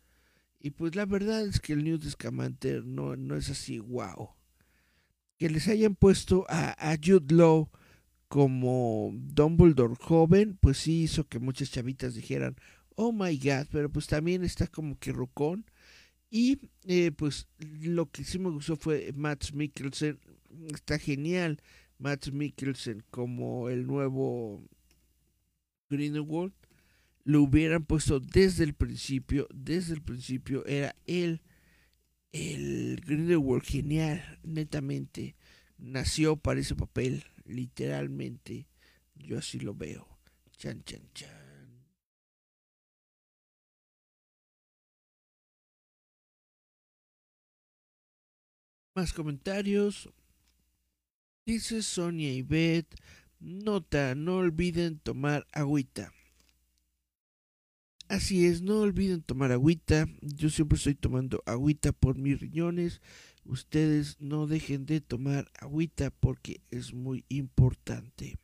[0.61, 4.31] Y pues la verdad es que el Newt Scamander no, no es así, wow.
[5.39, 7.71] Que les hayan puesto a, a Jude Law
[8.31, 12.55] como Dumbledore joven, pues sí hizo que muchas chavitas dijeran,
[12.95, 15.67] oh my god, pero pues también está como que rocón.
[16.31, 20.21] Y eh, pues lo que sí me gustó fue Matt Mikkelsen,
[20.73, 21.61] está genial
[21.99, 24.63] Matt Mikkelsen como el nuevo
[25.89, 26.53] Grindelwald.
[27.25, 31.43] Lo hubieran puesto desde el principio, desde el principio era él,
[32.31, 35.35] el Grindelwald genial, netamente,
[35.79, 38.69] nació para ese papel literalmente,
[39.15, 40.09] yo así lo veo.
[40.57, 41.41] Chan, chan, chan.
[48.95, 50.11] Más comentarios.
[51.47, 52.95] Dice Sonia y Beth.
[53.39, 56.13] Nota, no olviden tomar agüita.
[58.09, 60.07] Así es, no olviden tomar agüita.
[60.21, 63.01] Yo siempre estoy tomando agüita por mis riñones
[63.51, 68.39] ustedes no dejen de tomar agüita porque es muy importante.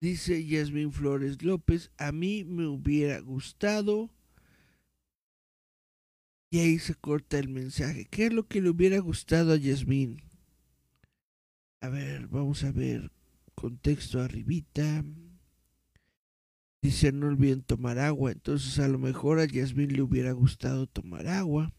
[0.00, 4.10] Dice Yasmín Flores López, a mí me hubiera gustado.
[6.50, 8.06] Y ahí se corta el mensaje.
[8.06, 10.22] ¿Qué es lo que le hubiera gustado a Yasmín?
[11.80, 13.12] A ver, vamos a ver.
[13.54, 15.04] Contexto arribita.
[16.80, 18.32] Dice, no olviden tomar agua.
[18.32, 21.72] Entonces a lo mejor a Yasmín le hubiera gustado tomar agua.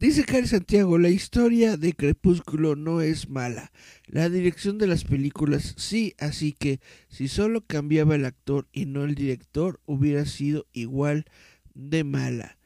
[0.00, 3.70] Dice Cari Santiago, la historia de Crepúsculo no es mala.
[4.06, 6.80] La dirección de las películas sí, así que
[7.10, 11.26] si solo cambiaba el actor y no el director, hubiera sido igual
[11.74, 12.56] de mala.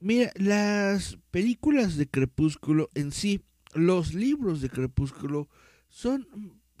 [0.00, 3.40] Mira, las películas de Crepúsculo en sí,
[3.72, 5.48] los libros de Crepúsculo
[5.88, 6.28] son,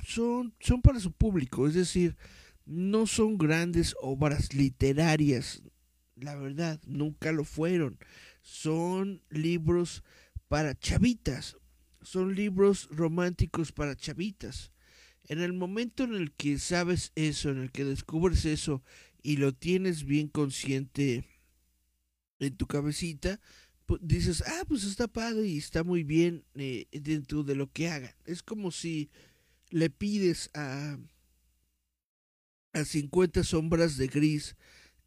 [0.06, 2.18] son, son para su público, es decir,
[2.66, 5.62] no son grandes obras literarias.
[6.16, 7.98] La verdad, nunca lo fueron
[8.42, 10.02] son libros
[10.48, 11.56] para chavitas,
[12.02, 14.72] son libros románticos para chavitas.
[15.28, 18.82] En el momento en el que sabes eso, en el que descubres eso
[19.22, 21.24] y lo tienes bien consciente
[22.40, 23.40] en tu cabecita,
[24.00, 28.14] dices, ah, pues está padre y está muy bien eh, dentro de lo que hagan.
[28.24, 29.10] Es como si
[29.70, 30.98] le pides a,
[32.72, 34.56] a 50 sombras de gris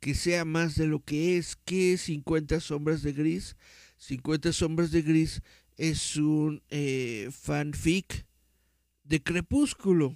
[0.05, 1.55] que sea más de lo que es.
[1.65, 3.55] ¿Qué es 50 sombras de gris?
[3.97, 5.41] 50 sombras de gris
[5.77, 8.27] es un eh, fanfic
[9.03, 10.15] de Crepúsculo.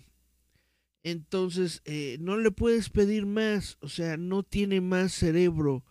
[1.02, 5.84] Entonces, eh, no le puedes pedir más, o sea, no tiene más cerebro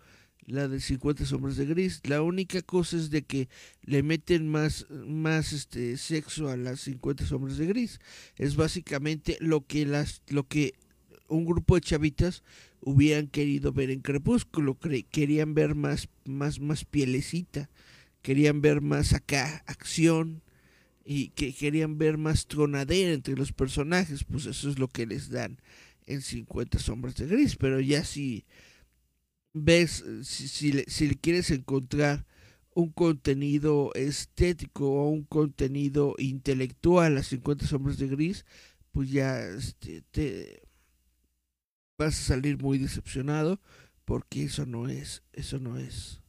[0.46, 2.00] la de 50 sombras de gris.
[2.04, 3.48] La única cosa es de que
[3.82, 7.98] le meten más, más este sexo a las 50 sombras de gris.
[8.36, 10.74] Es básicamente lo que las, lo que
[11.28, 12.44] un grupo de chavitas
[12.80, 14.78] hubieran querido ver en Crepúsculo.
[15.10, 17.70] Querían ver más, más, más pielecita.
[18.22, 20.42] Querían ver más acá acción
[21.10, 25.30] y que querían ver más tronadera entre los personajes, pues eso es lo que les
[25.30, 25.58] dan
[26.04, 28.44] en 50 sombras de gris, pero ya si
[29.54, 32.26] ves, si, si, le, quieres encontrar
[32.74, 38.44] un contenido estético o un contenido intelectual a 50 sombras de gris,
[38.92, 40.67] pues ya este, te
[41.98, 43.60] vas a salir muy decepcionado
[44.04, 46.22] porque eso no es, eso no es.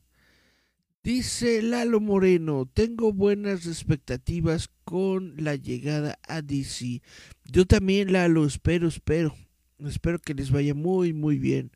[1.04, 7.02] Dice Lalo Moreno, tengo buenas expectativas con la llegada a DC.
[7.46, 9.34] Yo también, Lalo, espero, espero.
[9.80, 11.72] Espero que les vaya muy, muy bien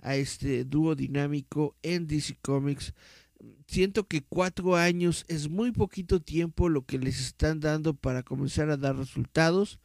[0.00, 2.92] a este dúo dinámico en DC Comics.
[3.66, 8.68] Siento que cuatro años es muy poquito tiempo lo que les están dando para comenzar
[8.68, 9.78] a dar resultados,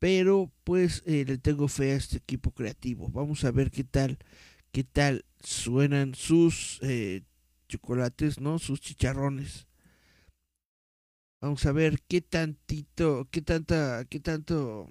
[0.00, 3.08] pero pues eh, le tengo fe a este equipo creativo.
[3.10, 4.18] Vamos a ver qué tal,
[4.72, 7.22] qué tal suenan sus eh,
[7.68, 8.58] chocolates, ¿no?
[8.58, 9.68] Sus chicharrones.
[11.42, 14.88] Vamos a ver qué tantito, qué tanta, qué tanto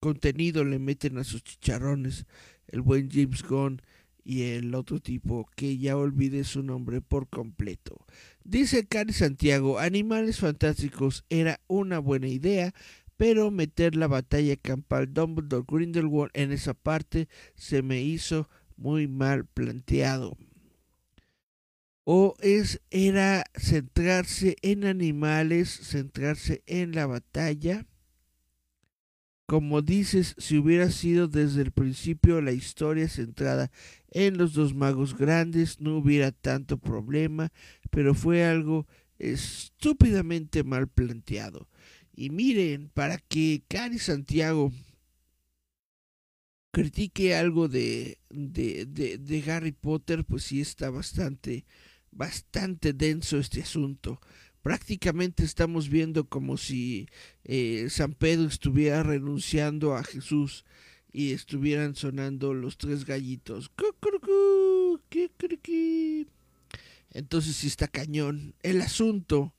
[0.00, 2.26] contenido le meten a sus chicharrones
[2.66, 3.82] el buen James Gunn
[4.24, 8.06] y el otro tipo que ya olvidé su nombre por completo.
[8.44, 12.74] Dice Cari Santiago, Animales Fantásticos era una buena idea,
[13.20, 18.48] pero meter la batalla campal Dumbledore Grindelwald en esa parte se me hizo
[18.78, 20.38] muy mal planteado
[22.04, 27.86] o es era centrarse en animales, centrarse en la batalla.
[29.44, 33.70] Como dices, si hubiera sido desde el principio la historia centrada
[34.12, 37.52] en los dos magos grandes, no hubiera tanto problema,
[37.90, 38.86] pero fue algo
[39.18, 41.68] estúpidamente mal planteado.
[42.14, 44.72] Y miren, para que Cari Santiago
[46.72, 51.64] critique algo de, de, de, Harry Potter, pues sí está bastante
[52.12, 54.20] bastante denso este asunto.
[54.62, 57.08] Prácticamente estamos viendo como si
[57.44, 60.64] eh, San Pedro estuviera renunciando a Jesús
[61.12, 63.70] y estuvieran sonando los tres gallitos.
[67.12, 69.54] Entonces sí está cañón el asunto.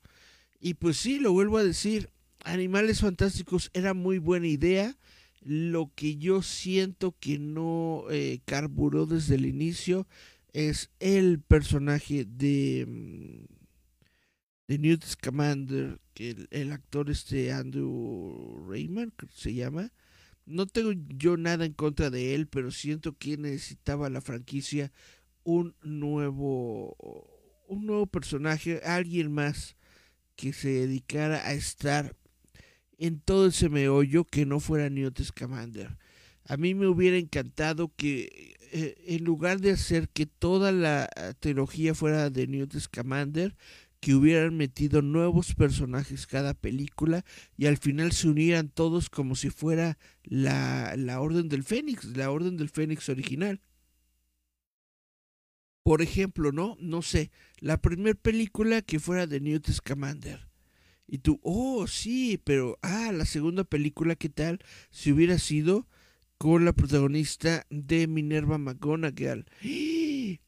[0.60, 2.12] Y pues sí, lo vuelvo a decir,
[2.44, 4.98] Animales Fantásticos era muy buena idea.
[5.42, 10.08] Lo que yo siento que no eh, carburó desde el inicio
[10.54, 13.46] es el personaje de, mm,
[14.68, 19.92] de Newt Scamander, que el, actor este Andrew Raymond se llama.
[20.46, 24.92] No tengo yo nada en contra de él, pero siento que necesitaba la franquicia
[25.44, 26.96] un nuevo
[27.72, 29.78] un nuevo personaje, alguien más
[30.36, 32.18] que se dedicara a estar
[33.02, 35.98] en todo ese meollo que no fuera Newt Scamander.
[36.46, 41.34] A mí me hubiera encantado que eh, en lugar de hacer que toda la eh,
[41.40, 43.56] trilogía fuera de Newt Scamander,
[44.00, 47.26] que hubieran metido nuevos personajes cada película
[47.58, 52.30] y al final se unieran todos como si fuera la, la Orden del Fénix, la
[52.30, 53.62] Orden del Fénix original.
[55.84, 56.78] Por ejemplo, ¿no?
[56.80, 60.51] No sé, la primera película que fuera de Newt Scamander.
[61.14, 64.64] Y tú, oh, sí, pero, ah, la segunda película, ¿qué tal?
[64.92, 65.86] Si hubiera sido
[66.38, 69.46] con la protagonista de Minerva McGonagall.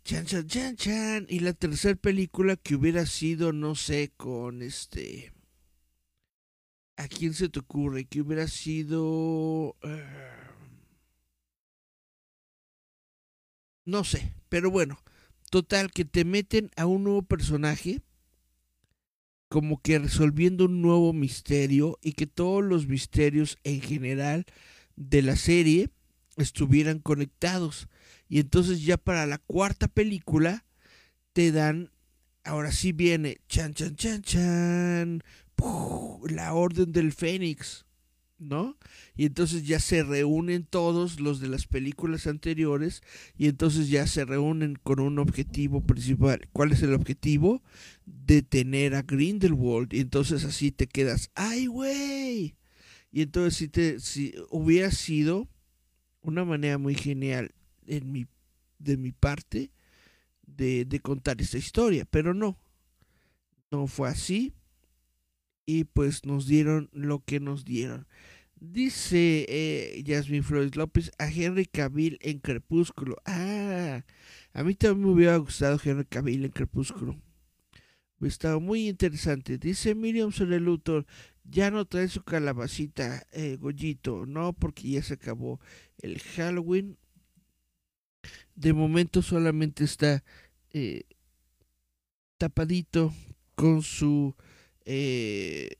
[0.05, 1.25] Chan, chan, chan, chan.
[1.27, 5.33] Y la tercera película que hubiera sido, no sé, con este...
[6.95, 8.05] ¿A quién se te ocurre?
[8.05, 9.75] Que hubiera sido...
[9.81, 10.05] Eh,
[13.83, 14.97] no sé, pero bueno.
[15.51, 18.01] Total, que te meten a un nuevo personaje
[19.53, 24.47] como que resolviendo un nuevo misterio y que todos los misterios en general
[24.95, 25.91] de la serie
[26.37, 27.87] estuvieran conectados.
[28.27, 30.65] Y entonces ya para la cuarta película
[31.33, 31.91] te dan,
[32.43, 35.23] ahora sí viene, chan, chan, chan, chan,
[36.31, 37.85] la Orden del Fénix,
[38.39, 38.75] ¿no?
[39.15, 43.03] Y entonces ya se reúnen todos los de las películas anteriores
[43.37, 46.49] y entonces ya se reúnen con un objetivo principal.
[46.53, 47.61] ¿Cuál es el objetivo?
[48.05, 49.93] Detener a Grindelwald.
[49.93, 52.55] Y entonces así te quedas, ¡ay, güey!
[53.11, 55.47] Y entonces si, te, si hubiera sido
[56.21, 57.53] una manera muy genial
[57.85, 58.27] en mi,
[58.79, 59.71] de mi parte
[60.45, 62.57] de, de contar esta historia, pero no,
[63.71, 64.53] no fue así
[65.65, 68.07] y pues nos dieron lo que nos dieron.
[68.55, 73.17] Dice eh, Jasmine Flores López a Henry Cavill en Crepúsculo.
[73.25, 74.03] Ah,
[74.53, 77.17] a mí también me hubiera gustado Henry Cavill en Crepúsculo.
[78.25, 79.57] Estaba muy interesante.
[79.57, 81.05] Dice Miriam Luthor,
[81.43, 84.25] ya no trae su calabacita, eh, Gollito.
[84.25, 85.59] No, porque ya se acabó
[86.01, 86.97] el Halloween.
[88.55, 90.23] De momento solamente está
[90.71, 91.03] eh,
[92.37, 93.13] tapadito
[93.55, 94.35] con su
[94.85, 95.77] eh,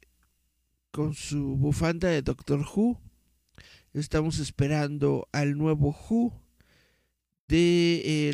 [0.91, 2.99] con su bufanda de Doctor Who.
[3.93, 6.33] Estamos esperando al nuevo Who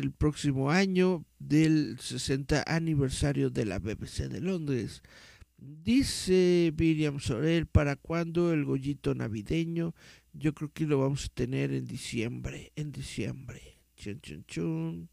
[0.00, 5.02] del próximo año del 60 aniversario de la BBC de Londres.
[5.58, 9.94] Dice Miriam Sorel, ¿para cuándo el gollito navideño?
[10.32, 13.78] Yo creo que lo vamos a tener en diciembre, en diciembre.
[13.94, 15.10] Chun, chun, chun.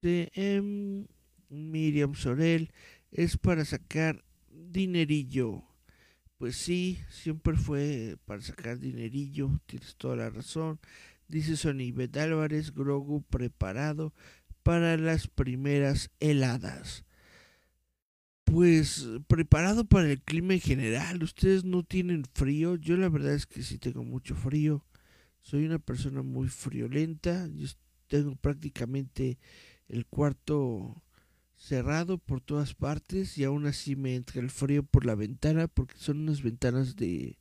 [0.00, 1.06] De, em,
[1.50, 2.72] Miriam Sorel,
[3.10, 5.62] es para sacar dinerillo.
[6.38, 10.80] Pues sí, siempre fue para sacar dinerillo, tienes toda la razón.
[11.28, 14.12] Dice Sonibet Álvarez, Grogu preparado
[14.62, 17.04] para las primeras heladas.
[18.44, 21.22] Pues preparado para el clima en general.
[21.22, 22.76] Ustedes no tienen frío.
[22.76, 24.84] Yo la verdad es que sí tengo mucho frío.
[25.40, 27.48] Soy una persona muy friolenta.
[27.54, 27.68] Yo
[28.08, 29.38] tengo prácticamente
[29.88, 31.02] el cuarto
[31.56, 35.96] cerrado por todas partes y aún así me entra el frío por la ventana porque
[35.96, 37.38] son unas ventanas de,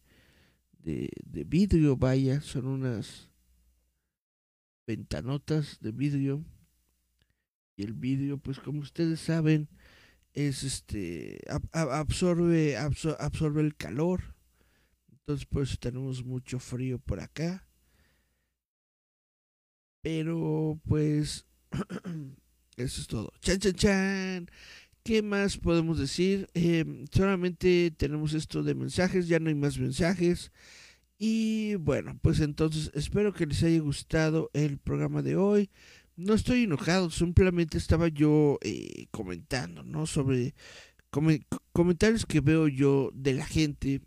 [0.79, 3.29] de, de vidrio, vaya, son unas
[4.85, 6.43] ventanotas de vidrio
[7.75, 9.69] y el vidrio pues como ustedes saben
[10.33, 11.39] es este
[11.71, 14.35] absorbe absorbe el calor
[15.11, 17.67] entonces por eso tenemos mucho frío por acá
[20.01, 21.45] pero pues
[22.77, 23.31] Eso es todo.
[23.41, 24.49] Chan, chan, chan.
[25.03, 26.47] ¿Qué más podemos decir?
[26.53, 30.51] Em, solamente tenemos esto de mensajes, ya no hay más mensajes.
[31.25, 35.69] Y bueno, pues entonces espero que les haya gustado el programa de hoy.
[36.17, 40.05] No estoy enojado, simplemente estaba yo eh, comentando, ¿no?
[40.05, 40.53] Sobre
[41.71, 44.01] comentarios que veo yo de la gente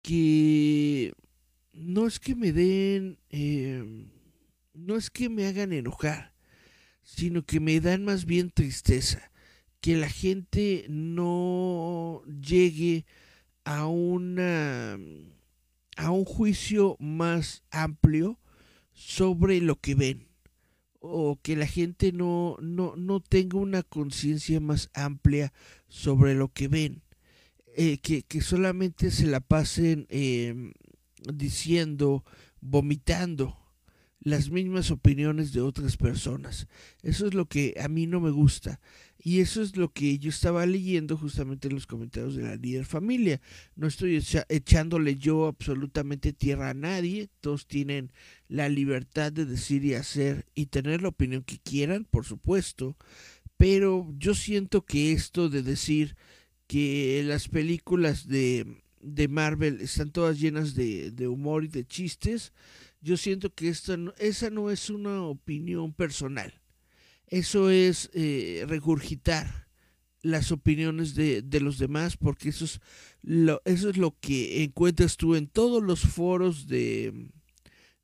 [0.00, 1.12] que
[1.74, 4.08] no es que me den, em,
[4.72, 6.32] no es que me hagan enojar,
[7.02, 9.30] sino que me dan más bien tristeza,
[9.82, 13.04] que la gente no llegue
[13.64, 14.98] a una
[15.96, 18.38] a un juicio más amplio
[18.92, 20.28] sobre lo que ven
[21.00, 25.52] o que la gente no, no, no tenga una conciencia más amplia
[25.88, 27.02] sobre lo que ven,
[27.74, 30.72] eh, que, que, solamente se la pasen eh,
[31.32, 32.24] diciendo,
[32.60, 33.59] vomitando
[34.20, 36.68] las mismas opiniones de otras personas.
[37.02, 38.80] Eso es lo que a mí no me gusta.
[39.22, 42.84] Y eso es lo que yo estaba leyendo justamente en los comentarios de la líder
[42.84, 43.40] familia.
[43.76, 47.28] No estoy echándole yo absolutamente tierra a nadie.
[47.40, 48.12] Todos tienen
[48.48, 52.96] la libertad de decir y hacer y tener la opinión que quieran, por supuesto.
[53.56, 56.16] Pero yo siento que esto de decir
[56.66, 62.52] que las películas de, de Marvel están todas llenas de, de humor y de chistes,
[63.00, 66.60] yo siento que esta esa no es una opinión personal.
[67.26, 69.68] Eso es eh, regurgitar
[70.22, 72.80] las opiniones de, de, los demás, porque eso es,
[73.22, 77.30] lo, eso es lo que encuentras tú en todos los foros de,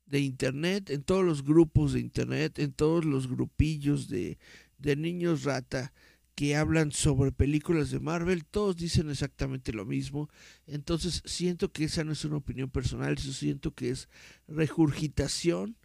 [0.05, 4.39] de Internet, en todos los grupos de Internet, en todos los grupillos de,
[4.77, 5.93] de niños rata
[6.37, 10.29] que hablan sobre películas de Marvel, todos dicen exactamente lo mismo.
[10.67, 14.07] Entonces siento que esa no es una opinión personal, siento que es
[14.47, 15.77] regurgitación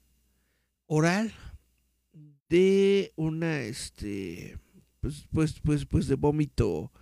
[0.84, 1.32] oral
[2.50, 4.58] de una este
[5.00, 6.92] pues pues pues pues de vómito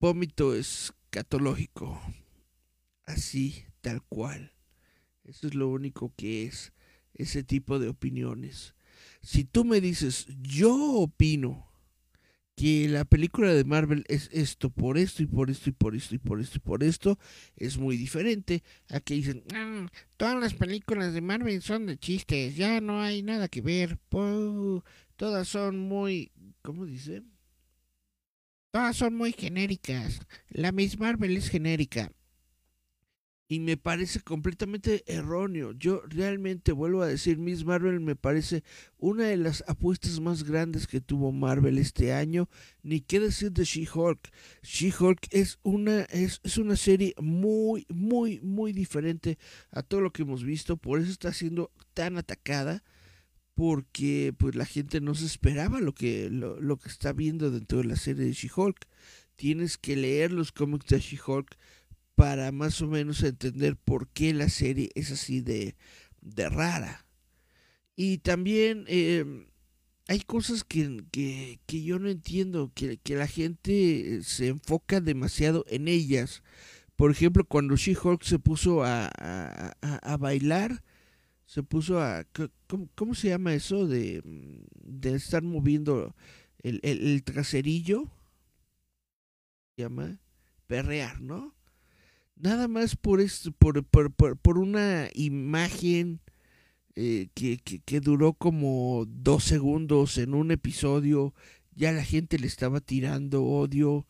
[0.00, 2.02] vómito escatológico.
[3.06, 4.54] Así tal cual.
[5.22, 6.72] Eso es lo único que es
[7.14, 8.74] ese tipo de opiniones.
[9.22, 11.67] Si tú me dices yo opino
[12.58, 16.16] que la película de Marvel es esto, por esto y por esto y por esto
[16.16, 17.18] y por esto y por esto,
[17.56, 19.86] es muy diferente a que dicen, ah,
[20.16, 25.46] todas las películas de Marvel son de chistes, ya no hay nada que ver, todas
[25.46, 26.32] son muy,
[26.62, 27.22] ¿cómo dice?
[28.72, 30.20] todas son muy genéricas.
[30.50, 32.12] La Miss Marvel es genérica.
[33.50, 35.72] Y me parece completamente erróneo.
[35.72, 38.62] Yo realmente vuelvo a decir, Miss Marvel me parece
[38.98, 42.50] una de las apuestas más grandes que tuvo Marvel este año.
[42.82, 44.30] Ni qué decir de She-Hulk.
[44.62, 49.38] She-Hulk es una, es, es una serie muy, muy, muy diferente
[49.70, 50.76] a todo lo que hemos visto.
[50.76, 52.84] Por eso está siendo tan atacada
[53.58, 57.86] porque pues la gente no se esperaba lo que, lo, que está viendo dentro de
[57.86, 58.86] la serie de She-Hulk.
[59.34, 61.56] Tienes que leer los cómics de She-Hulk
[62.18, 65.76] para más o menos entender por qué la serie es así de,
[66.20, 67.06] de rara.
[67.94, 69.46] Y también em,
[70.08, 75.86] hay cosas que, que, yo no entiendo, que, que, la gente se enfoca demasiado en
[75.86, 76.42] ellas.
[76.96, 80.82] Por ejemplo, cuando She-Hulk se puso a, a, a bailar,
[81.46, 82.26] se puso a...
[82.96, 83.86] ¿Cómo, se llama eso?
[83.86, 86.16] De, de estar moviendo
[86.64, 88.10] el, el, traserillo.
[89.76, 90.18] Se llama
[90.66, 91.54] perrear, ¿no?
[92.40, 96.20] Nada más por, esto, por, por, por, una imagen
[96.94, 101.34] eh, que, que, que duró como dos segundos en un episodio,
[101.74, 104.06] ya la gente le estaba tirando odio.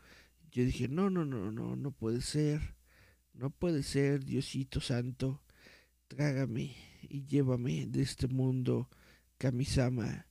[0.51, 2.75] Yo dije, no, no, no, no, no puede ser.
[3.33, 5.41] No puede ser, Diosito Santo.
[6.09, 8.89] Trágame y llévame de este mundo,
[9.39, 10.27] Kamisama.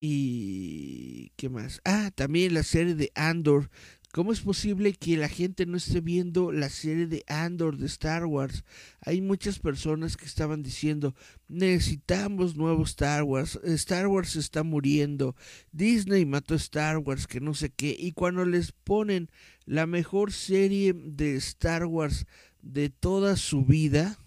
[0.00, 1.80] Y qué más.
[1.84, 3.70] Ah, también la serie de Andor.
[4.12, 8.26] ¿Cómo es posible que la gente no esté viendo la serie de Andor de Star
[8.26, 8.64] Wars?
[9.02, 11.14] Hay muchas personas que estaban diciendo,
[11.46, 15.36] necesitamos nuevo Star Wars, Star Wars está muriendo,
[15.70, 19.30] Disney mató a Star Wars, que no sé qué, y cuando les ponen
[19.64, 22.26] la mejor serie de Star Wars
[22.62, 24.18] de toda su vida,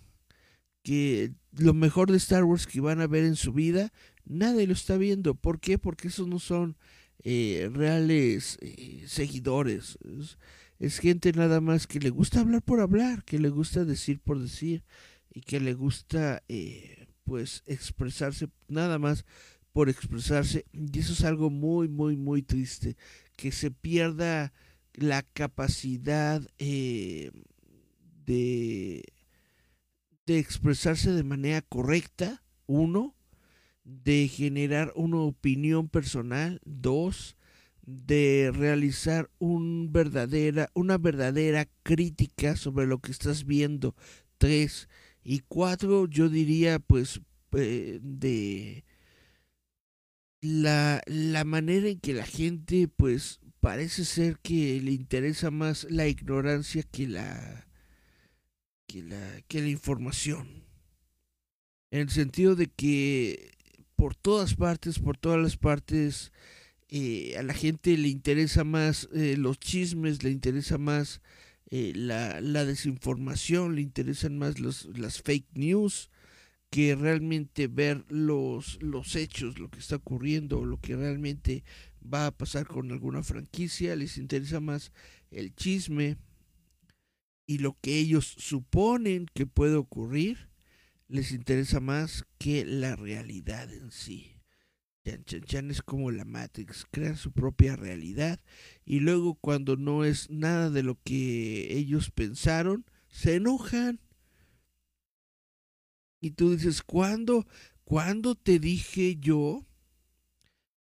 [0.82, 3.92] que lo mejor de Star Wars que van a ver en su vida,
[4.24, 5.36] nadie lo está viendo.
[5.36, 5.78] ¿Por qué?
[5.78, 6.78] Porque esos no son
[7.24, 9.98] eh, reales eh, seguidores.
[10.80, 14.40] Es, gente nada más que le gusta hablar por hablar, que le gusta decir por
[14.40, 14.84] decir
[15.34, 19.26] y que le gusta eh, pues expresarse nada más
[19.72, 20.66] por expresarse.
[20.74, 22.98] Y eso es algo muy, muy, muy triste.
[23.36, 24.54] Que se pierda
[24.94, 26.42] la capacidad
[28.26, 29.04] de
[30.26, 33.16] de expresarse de manera correcta, uno,
[33.84, 37.36] de generar una opinión personal, dos,
[37.86, 43.96] de realizar un verdadera, una verdadera crítica sobre lo que estás viendo,
[44.38, 44.88] tres,
[45.24, 47.22] y cuatro, yo diría pues
[47.54, 48.84] eh, de
[50.42, 56.08] la, la manera en que la gente pues parece ser que le interesa más la
[56.08, 57.68] ignorancia que la
[58.88, 60.66] que la, que la información.
[61.92, 63.52] En el sentido de que
[64.04, 66.34] por todas partes, por todas las partes,
[66.90, 71.22] eh, a la gente le interesa más eh, los chismes, le interesa más
[71.72, 76.10] eh, la, la, desinformación, le interesan más los, las fake news
[76.70, 81.64] que realmente ver los, los hechos, lo que está ocurriendo, lo que realmente
[82.04, 84.92] va a pasar con alguna franquicia, les interesa más
[85.32, 86.18] el chisme,
[87.46, 90.50] y lo que ellos suponen que puede ocurrir
[91.14, 94.42] les interesa más que la realidad en sí.
[95.06, 98.40] Chan, chan, chan es como la Matrix, crean su propia realidad
[98.86, 104.00] y luego cuando no es nada de lo que ellos pensaron, se enojan.
[106.20, 107.46] Y tú dices, ¿cuándo,
[107.84, 109.68] ¿cuándo te dije yo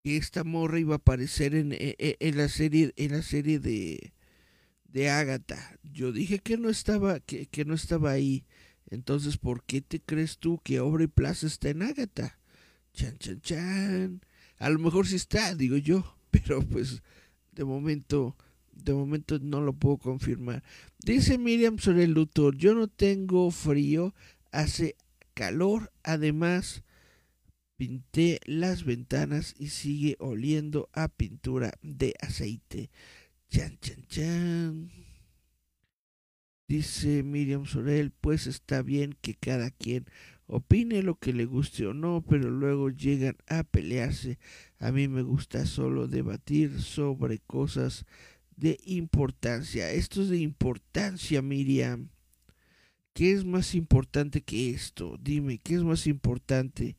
[0.03, 4.15] que esta morra iba a aparecer en, en, en la serie, en la serie de,
[4.95, 5.79] de Ágata.
[5.83, 8.47] Yo dije que no estaba, que, que, no estaba ahí.
[8.95, 12.39] Entonces, ¿por qué te crees tú que Obra y Plaza está en Ágata?
[12.93, 14.21] Chan, chan, chan.
[14.59, 17.03] A lo mejor sí está, digo yo, pero pues
[17.53, 18.37] de momento,
[18.73, 20.63] de momento no lo puedo confirmar.
[21.05, 24.15] Dice Miriam sobre el Luthor, yo no tengo frío,
[24.53, 24.97] hace
[25.35, 26.83] calor, además
[27.77, 32.91] pinté las ventanas y sigue oliendo a pintura de aceite.
[33.49, 35.04] Chan, chan, chan.
[36.67, 40.07] Dice Miriam Sorel, pues está bien que cada quien
[40.47, 44.39] opine lo que le guste o no, pero luego llegan a pelearse.
[44.79, 48.07] A mí me gusta solo debatir sobre cosas
[48.57, 49.91] de importancia.
[49.91, 52.09] Esto es de importancia, Miriam.
[53.13, 55.19] ¿Qué es más importante que esto?
[55.21, 56.97] Dime, ¿qué es más importante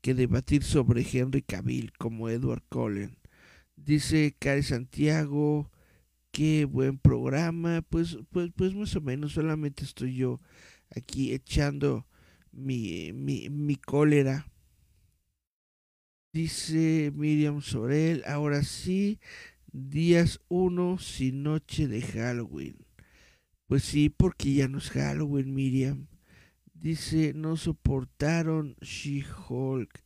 [0.00, 3.16] que debatir sobre Henry Cavill como Edward Cullen?
[3.76, 5.70] Dice Cari Santiago,
[6.34, 10.40] qué buen programa, pues, pues, pues más o menos, solamente estoy yo
[10.90, 12.08] aquí echando
[12.50, 14.44] mi, mi, mi cólera.
[16.32, 19.20] Dice Miriam Sorel, ahora sí,
[19.70, 22.78] días 1 sin noche de Halloween.
[23.68, 26.08] Pues sí, porque ya no es Halloween, Miriam.
[26.74, 30.02] Dice, no soportaron She-Hulk.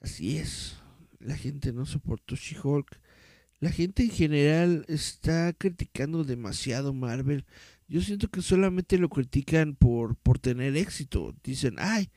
[0.00, 0.80] Así es,
[1.18, 3.00] la gente no soportó She-Hulk.
[3.60, 7.44] La gente en general está criticando demasiado Marvel.
[7.88, 11.34] Yo siento que solamente lo critican por, por tener éxito.
[11.44, 12.08] Dicen, ay,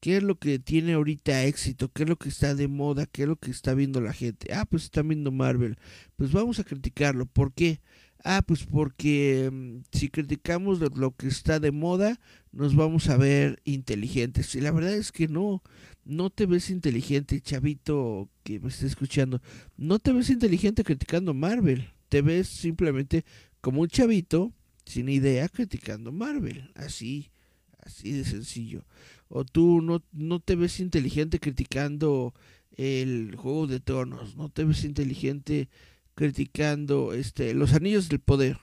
[0.00, 1.92] ¿qué es lo que tiene ahorita éxito?
[1.92, 3.06] ¿Qué es lo que está de moda?
[3.06, 4.52] ¿Qué es lo que está viendo la gente?
[4.52, 5.76] Ah, pues están viendo Marvel.
[6.16, 7.26] Pues vamos a criticarlo.
[7.26, 7.80] ¿Por qué?
[8.24, 12.20] Ah, pues porque mm, si criticamos lo, que está de moda,
[12.52, 14.54] nos vamos a ver inteligentes.
[14.54, 15.62] Y la verdad es que no,
[16.10, 19.40] no te ves inteligente, chavito que me está escuchando.
[19.76, 21.88] No te ves inteligente criticando Marvel.
[22.08, 23.24] Te ves simplemente
[23.60, 24.52] como un chavito
[24.84, 26.72] sin idea criticando Marvel.
[26.74, 27.30] Así,
[27.78, 28.84] así de sencillo.
[29.28, 32.34] O tú no, no te ves inteligente criticando
[32.72, 34.36] el Juego de Tronos.
[34.36, 35.68] No te ves inteligente
[36.16, 38.58] criticando este, los anillos del poder.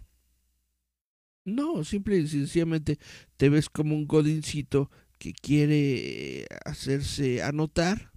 [1.45, 2.99] No, simple y sencillamente
[3.37, 8.11] te ves como un godincito que quiere hacerse anotar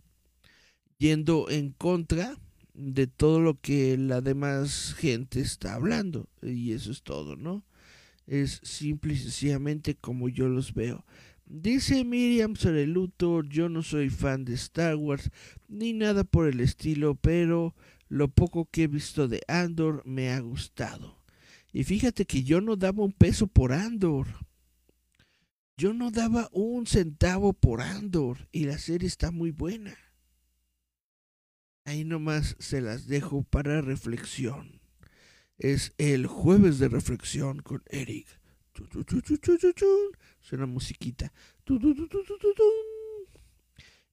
[0.98, 2.36] yendo en contra
[2.74, 6.28] de todo lo que la demás gente está hablando.
[6.42, 7.64] Y eso es todo, ¿no?
[8.30, 11.04] es simple y sencillamente como yo los veo.
[11.46, 15.30] Dice Miriam sobre Luthor, yo no soy fan de Star Wars
[15.66, 17.74] ni nada por el estilo, pero
[18.08, 21.20] lo poco que he visto de Andor me ha gustado.
[21.72, 24.28] Y fíjate que yo no daba un peso por Andor.
[25.80, 29.96] Yo no daba un centavo por Andor y la serie está muy buena.
[31.86, 34.80] Ahí nomás se las dejo para reflexión
[35.60, 38.26] es el jueves de reflexión con Eric.
[40.40, 41.32] Suena musiquita.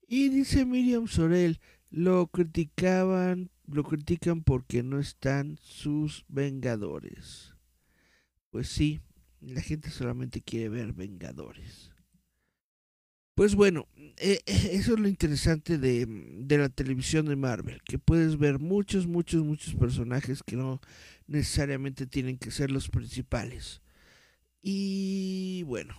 [0.07, 1.59] Y dice Miriam Sorel,
[1.89, 7.55] lo criticaban, lo critican porque no están sus vengadores.
[8.49, 8.99] Pues sí,
[9.41, 11.91] la gente solamente quiere ver vengadores.
[13.35, 17.99] Pues bueno, eh, eh, eso es lo interesante de, de, la televisión de Marvel, que
[17.99, 20.81] puedes ver muchos, muchos, muchos personajes que no
[21.27, 23.81] necesariamente tienen que ser los principales.
[24.63, 25.95] Y bueno,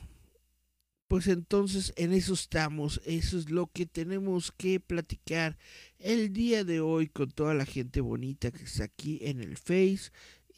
[1.09, 5.57] pues entonces en eso estamos, eso es lo que tenemos que platicar
[5.99, 10.11] el día de hoy con toda la gente bonita que está aquí en el Face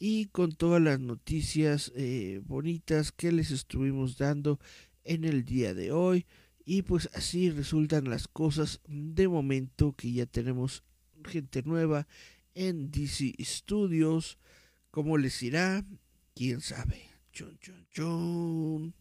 [0.03, 4.59] y con todas las noticias eh, bonitas que les estuvimos dando
[5.03, 6.25] en el día de hoy.
[6.65, 10.83] Y pues así resultan las cosas de momento que ya tenemos
[11.23, 12.07] gente nueva
[12.55, 14.39] en DC Studios.
[14.89, 15.85] ¿Cómo les irá?
[16.33, 17.03] ¿Quién sabe?
[17.31, 18.95] Chun, chun, chun.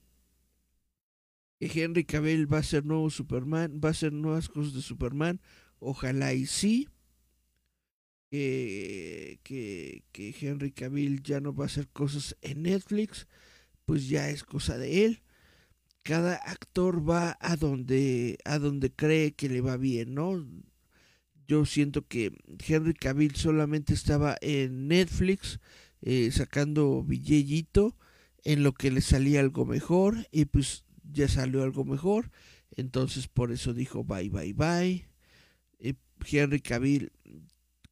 [1.58, 5.40] Que Henry Cavill va a ser nuevo Superman, va a hacer nuevas cosas de Superman.
[5.78, 6.88] Ojalá y sí.
[8.30, 13.26] Que, que, que Henry Cavill ya no va a hacer cosas en Netflix.
[13.84, 15.22] Pues ya es cosa de él
[16.02, 20.46] cada actor va a donde, a donde cree que le va bien, ¿no?
[21.46, 22.32] Yo siento que
[22.66, 25.58] Henry Cavill solamente estaba en Netflix
[26.00, 27.96] eh, sacando billellito
[28.44, 32.30] en lo que le salía algo mejor y pues ya salió algo mejor.
[32.76, 35.06] Entonces por eso dijo bye, bye, bye.
[36.30, 37.12] Henry Cavill,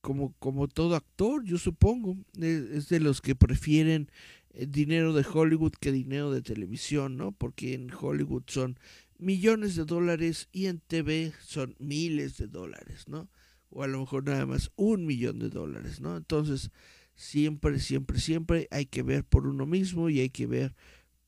[0.01, 4.11] como, como todo actor, yo supongo, es de los que prefieren
[4.51, 7.33] eh, dinero de Hollywood que dinero de televisión, ¿no?
[7.33, 8.79] Porque en Hollywood son
[9.19, 13.29] millones de dólares y en TV son miles de dólares, ¿no?
[13.70, 16.16] O a lo mejor nada más un millón de dólares, ¿no?
[16.16, 16.70] Entonces,
[17.15, 20.75] siempre, siempre, siempre hay que ver por uno mismo y hay que ver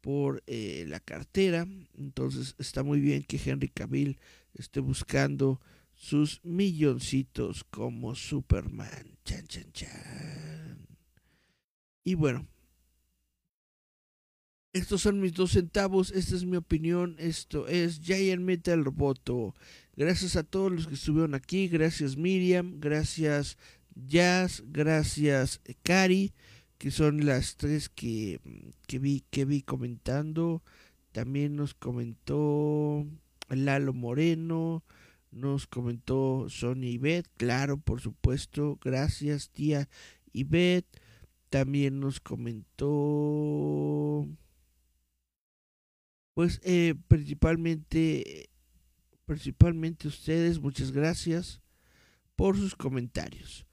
[0.00, 1.66] por eh, la cartera.
[1.98, 4.18] Entonces, está muy bien que Henry Cavill
[4.54, 5.60] esté buscando
[6.00, 9.18] sus milloncitos como Superman.
[9.22, 10.88] Chan, chan, chan.
[12.02, 12.48] Y bueno,
[14.72, 19.54] estos son mis dos centavos, esta es mi opinión, esto es Giant Metal Roboto.
[19.94, 23.58] Gracias a todos los que estuvieron aquí, gracias Miriam, gracias
[23.94, 26.32] Jazz, gracias Cari,
[26.78, 28.40] que son las tres que,
[28.86, 30.62] que, vi, que vi comentando.
[31.12, 33.06] También nos comentó
[33.50, 34.82] Lalo Moreno,
[35.30, 39.88] nos comentó Sonia Ivette, claro, por supuesto, gracias tía
[40.32, 41.00] Ivette.
[41.48, 44.28] También nos comentó
[46.40, 48.48] pues eh, principalmente,
[49.26, 51.60] principalmente ustedes, muchas gracias
[52.34, 53.66] por sus comentarios.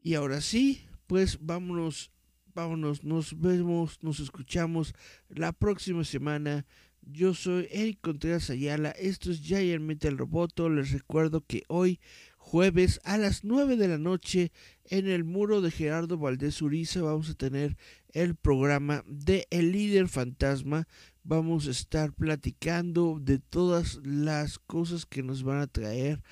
[0.00, 2.12] Y ahora sí, pues vámonos,
[2.54, 4.94] vámonos, nos vemos, nos escuchamos
[5.28, 6.66] la próxima semana.
[7.06, 12.00] Yo soy Eric Contreras Ayala, esto es Giant Metal Roboto, les recuerdo que hoy
[12.38, 14.52] jueves a las 9 de la noche
[14.86, 17.76] en el muro de Gerardo Valdés Uriza vamos a tener
[18.12, 20.88] el programa de El líder fantasma.
[21.22, 26.22] Vamos a estar platicando de todas las cosas que nos van a traer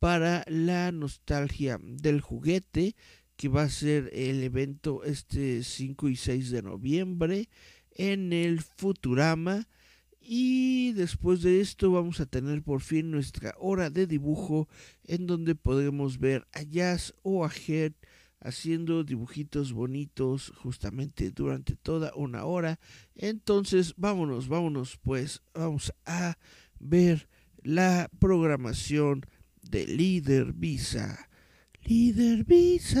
[0.00, 2.96] para la nostalgia del juguete,
[3.36, 7.48] que va a ser el evento este 5 y 6 de noviembre
[7.92, 9.68] en el Futurama.
[10.28, 14.68] Y después de esto vamos a tener por fin nuestra hora de dibujo
[15.04, 17.92] en donde podremos ver a Jazz o a Head
[18.40, 22.80] haciendo dibujitos bonitos justamente durante toda una hora.
[23.14, 26.36] Entonces vámonos, vámonos pues, vamos a
[26.80, 27.28] ver
[27.62, 29.24] la programación
[29.62, 31.28] de Líder Visa.
[31.84, 33.00] Líder Visa.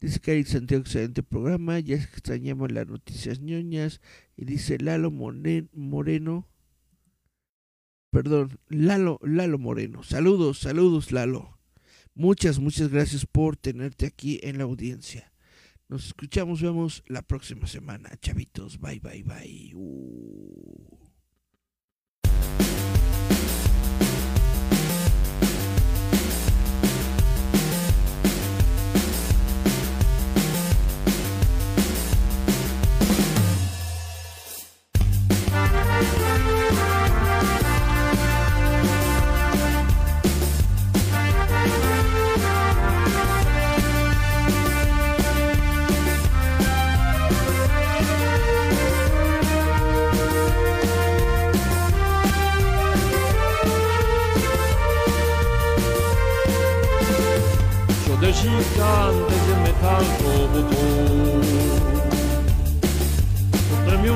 [0.00, 1.78] Dice Cari Santiago, excelente programa.
[1.78, 4.00] Ya extrañamos las noticias ñoñas.
[4.36, 6.48] Y dice Lalo Moreno.
[8.10, 10.02] Perdón, Lalo, Lalo Moreno.
[10.02, 11.58] Saludos, saludos, Lalo.
[12.14, 15.32] Muchas, muchas gracias por tenerte aquí en la audiencia.
[15.88, 18.10] Nos escuchamos, vemos la próxima semana.
[18.20, 19.72] Chavitos, bye, bye, bye.
[19.74, 20.98] Uh.
[58.32, 61.40] gigante de metal robotou.
[63.84, 64.08] Dă-mi